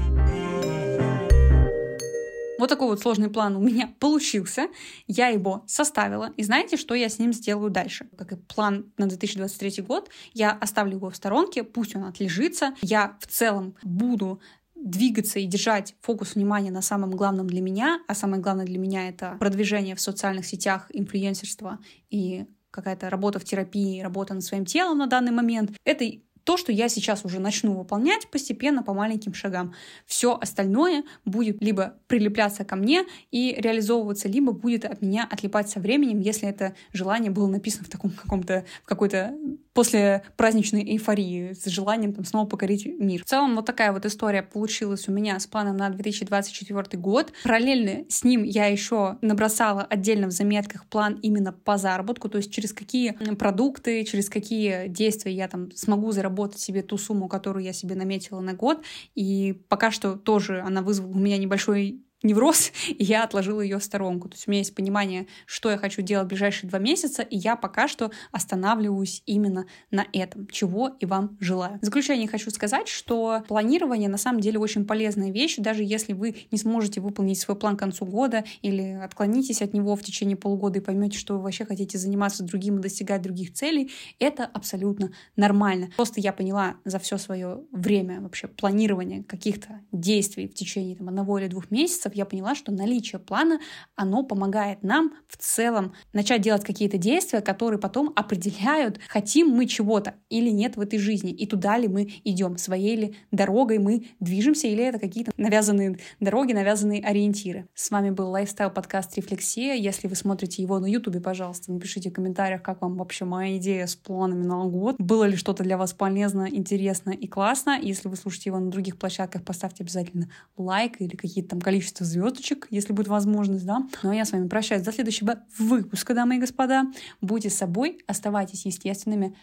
Вот 2.62 2.70
такой 2.70 2.90
вот 2.90 3.00
сложный 3.00 3.32
план 3.32 3.56
у 3.56 3.60
меня 3.60 3.92
получился. 4.00 4.68
Я 5.08 5.30
его 5.30 5.64
составила. 5.66 6.32
И 6.38 6.44
знаете, 6.44 6.78
что 6.78 6.94
я 6.94 7.10
с 7.10 7.18
ним 7.18 7.34
сделаю 7.34 7.72
дальше? 7.72 8.08
Как 8.16 8.34
и 8.34 8.36
план 8.36 8.94
на 9.00 9.08
2023 9.08 9.84
год, 9.84 10.12
я 10.34 10.52
оставлю 10.52 10.98
его 10.98 11.10
в 11.10 11.16
сторонке, 11.16 11.64
пусть 11.64 11.96
он 11.96 12.04
отлежится. 12.04 12.76
Я 12.84 13.18
в 13.20 13.26
целом 13.26 13.74
буду 13.82 14.42
двигаться 14.76 15.40
и 15.40 15.48
держать 15.48 15.96
фокус 16.02 16.36
внимания 16.36 16.70
на 16.70 16.84
самом 16.84 17.10
главном 17.10 17.48
для 17.48 17.62
меня, 17.62 18.00
а 18.08 18.14
самое 18.14 18.44
главное 18.44 18.68
для 18.68 18.78
меня 18.78 19.10
это 19.10 19.38
продвижение 19.40 19.96
в 19.96 20.02
социальных 20.02 20.46
сетях, 20.46 20.86
инфлюенсерство 20.94 21.80
и 22.12 22.46
какая-то 22.70 23.10
работа 23.10 23.40
в 23.40 23.44
терапии, 23.44 24.02
работа 24.02 24.36
над 24.36 24.44
своим 24.44 24.66
телом 24.66 25.00
на 25.00 25.08
данный 25.08 25.32
момент. 25.32 25.72
Это 25.84 26.06
то, 26.44 26.58
что 26.58 26.72
я 26.72 26.90
сейчас 26.90 27.26
уже 27.26 27.40
начну 27.40 27.74
выполнять 27.74 28.28
постепенно 28.30 28.84
по 28.84 28.94
маленьким 28.94 29.34
шагам. 29.34 29.74
Все 30.06 30.38
остальное 30.40 31.04
будет 31.26 31.62
либо 31.62 31.96
прилепляться 32.08 32.66
ко 32.66 32.76
мне 32.76 33.06
и 33.32 33.56
реализовываться, 33.58 34.28
либо 34.28 34.52
будет 34.52 34.86
от 34.86 35.02
меня 35.02 35.28
отлипать 35.30 35.70
со 35.70 35.80
временем, 35.80 36.20
если 36.20 36.48
это 36.48 36.76
желание 36.94 37.32
было 37.32 37.48
написано 37.48 37.86
в 37.86 37.90
таком 37.90 38.12
каком-то, 38.12 38.66
в 38.84 38.86
какой-то 38.88 39.36
после 39.74 40.24
праздничной 40.36 40.84
эйфории 40.84 41.54
с 41.54 41.66
желанием 41.66 42.14
там 42.14 42.26
снова 42.26 42.46
покорить 42.46 42.86
мир. 42.86 43.24
В 43.24 43.28
целом 43.28 43.56
вот 43.56 43.66
такая 43.66 43.94
вот 43.94 44.06
история 44.06 44.44
получилась 44.44 45.08
у 45.08 45.12
меня 45.12 45.40
с 45.40 45.48
планом 45.48 45.78
на 45.78 45.90
2024 45.90 47.02
год. 47.02 47.32
Параллельно 47.44 48.06
с 48.10 48.24
ним 48.24 48.44
я 48.44 48.66
еще 48.66 49.18
набросала 49.22 49.84
отдельно 49.84 50.28
в 50.28 50.32
заметках 50.32 50.86
план 50.88 51.20
именно 51.22 51.54
по 51.54 51.78
заработку, 51.78 52.28
то 52.28 52.38
есть 52.38 52.52
через 52.52 52.74
какие 52.74 53.12
продукты, 53.36 54.04
через 54.04 54.30
какие 54.30 54.88
действия 54.88 55.34
я 55.34 55.48
там 55.48 55.72
смогу 55.72 56.12
заработать 56.12 56.31
себе 56.60 56.82
ту 56.82 56.98
сумму, 56.98 57.28
которую 57.28 57.64
я 57.64 57.74
себе 57.74 57.96
наметила 57.96 58.40
на 58.40 58.54
год. 58.54 58.84
И 59.16 59.62
пока 59.70 59.92
что 59.92 60.16
тоже 60.16 60.62
она 60.62 60.82
вызвала 60.82 61.12
у 61.12 61.20
меня 61.20 61.38
небольшой 61.38 62.02
невроз, 62.24 62.72
и 62.88 63.04
я 63.04 63.24
отложила 63.24 63.62
ее 63.62 63.80
в 63.80 63.84
сторонку. 63.84 64.30
То 64.30 64.36
есть 64.36 64.48
у 64.48 64.52
меня 64.52 64.60
есть 64.60 64.76
понимание, 64.76 65.28
что 65.46 65.70
я 65.70 65.78
хочу 65.78 66.02
делать 66.02 66.26
в 66.26 66.30
ближайшие 66.30 66.70
два 66.70 66.80
месяца, 66.80 67.22
и 67.22 67.38
я 67.38 67.56
пока 67.56 67.88
что 67.88 68.12
останавливаюсь 68.32 69.24
именно 69.26 69.66
на 69.90 70.06
этом, 70.14 70.48
чего 70.48 70.90
и 71.00 71.06
вам 71.06 71.38
желаю. 71.40 71.80
В 71.82 71.86
заключение 71.86 72.28
хочу 72.28 72.52
сказать, 72.52 72.88
что 72.88 73.44
планирование 73.48 74.10
на 74.10 74.18
самом 74.18 74.42
деле 74.42 74.60
очень 74.60 74.86
полезная 74.86 75.32
вещь, 75.32 75.58
даже 75.58 75.84
если 75.84 76.14
вы 76.14 76.36
не 76.52 76.58
сможете 76.58 77.02
выполнить 77.02 77.40
свой 77.40 77.58
план 77.58 77.76
к 77.76 77.80
концу 77.80 78.06
года 78.06 78.44
или 78.62 79.00
отклонитесь 79.04 79.62
от 79.62 79.74
него 79.74 79.96
в 79.96 80.04
течение 80.04 80.38
полугода 80.38 80.80
и 80.80 80.82
поймете, 80.82 81.18
что 81.18 81.36
вы 81.36 81.44
вообще 81.44 81.66
хотите 81.66 81.98
заниматься 81.98 82.44
другим 82.44 82.80
и 82.80 82.82
достигать 82.82 83.22
других 83.22 83.54
целей, 83.54 83.92
это 84.20 84.46
абсолютно 84.46 85.12
нормально. 85.36 85.90
Просто 85.96 86.20
я 86.20 86.34
поняла 86.34 86.76
за 86.86 87.00
все 87.00 87.18
свое 87.18 87.62
время 87.72 88.22
вообще 88.22 88.48
планирования 88.48 89.24
каких-то 89.24 89.82
действий 89.92 90.48
в 90.48 90.54
течение 90.54 90.96
там, 90.96 91.10
одного 91.10 91.40
или 91.40 91.48
двух 91.48 91.72
месяцев, 91.72 92.11
месяцев 92.12 92.16
я 92.16 92.26
поняла, 92.26 92.56
что 92.56 92.72
наличие 92.72 93.20
плана, 93.20 93.60
оно 93.96 94.24
помогает 94.24 94.84
нам 94.84 95.12
в 95.28 95.38
целом 95.38 95.94
начать 96.14 96.42
делать 96.42 96.64
какие-то 96.64 96.98
действия, 96.98 97.42
которые 97.42 97.80
потом 97.80 98.12
определяют, 98.16 99.00
хотим 99.08 99.50
мы 99.50 99.66
чего-то 99.66 100.14
или 100.30 100.50
нет 100.50 100.78
в 100.78 100.82
этой 100.82 101.00
жизни, 101.00 101.32
и 101.32 101.48
туда 101.48 101.78
ли 101.78 101.88
мы 101.88 102.12
идем, 102.24 102.58
своей 102.58 102.96
ли 102.96 103.16
дорогой 103.32 103.80
мы 103.80 104.08
движемся, 104.20 104.68
или 104.68 104.84
это 104.84 105.00
какие-то 105.00 105.32
навязанные 105.38 105.98
дороги, 106.20 106.54
навязанные 106.54 107.04
ориентиры. 107.04 107.66
С 107.74 107.92
вами 107.92 108.12
был 108.12 108.30
лайфстайл-подкаст 108.30 109.16
«Рефлексия». 109.18 109.76
Если 109.76 110.08
вы 110.08 110.16
смотрите 110.16 110.62
его 110.62 110.80
на 110.80 110.88
ютубе, 110.88 111.20
пожалуйста, 111.20 111.72
напишите 111.72 112.10
в 112.10 112.14
комментариях, 112.14 112.62
как 112.62 112.82
вам 112.82 112.98
вообще 112.98 113.26
моя 113.26 113.58
идея 113.58 113.88
с 113.88 113.96
планами 113.96 114.44
на 114.44 114.66
год. 114.66 114.96
Было 115.00 115.26
ли 115.26 115.36
что-то 115.36 115.64
для 115.64 115.78
вас 115.78 115.94
полезно, 115.94 116.48
интересно 116.50 117.12
и 117.12 117.28
классно. 117.28 117.80
Если 117.82 118.10
вы 118.10 118.16
слушаете 118.16 118.50
его 118.50 118.60
на 118.60 118.70
других 118.70 118.98
площадках, 118.98 119.44
поставьте 119.44 119.84
обязательно 119.84 120.30
лайк 120.58 121.02
или 121.02 121.16
какие-то 121.16 121.52
там 121.52 121.62
количество 121.62 122.01
количество 122.02 122.06
звездочек, 122.06 122.68
если 122.70 122.94
будет 122.94 123.08
возможность, 123.08 123.66
да. 123.66 123.88
Ну 124.04 124.10
а 124.10 124.16
я 124.16 124.26
с 124.26 124.32
вами 124.32 124.48
прощаюсь 124.48 124.84
до 124.84 124.92
следующего 124.92 125.44
выпуска, 125.58 126.14
дамы 126.14 126.38
и 126.38 126.40
господа. 126.40 126.86
Будьте 127.22 127.50
собой, 127.50 128.00
оставайтесь 128.08 128.66
естественными, 128.66 129.36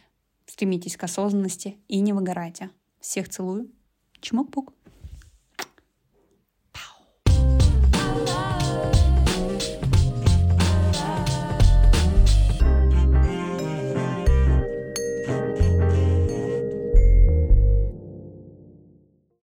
стремитесь 0.47 0.97
к 0.97 1.05
осознанности 1.05 1.77
и 1.89 2.01
не 2.01 2.13
выгорайте. 2.13 2.71
Всех 3.01 3.29
целую. 3.29 3.71
Чмок-пук. 4.21 4.73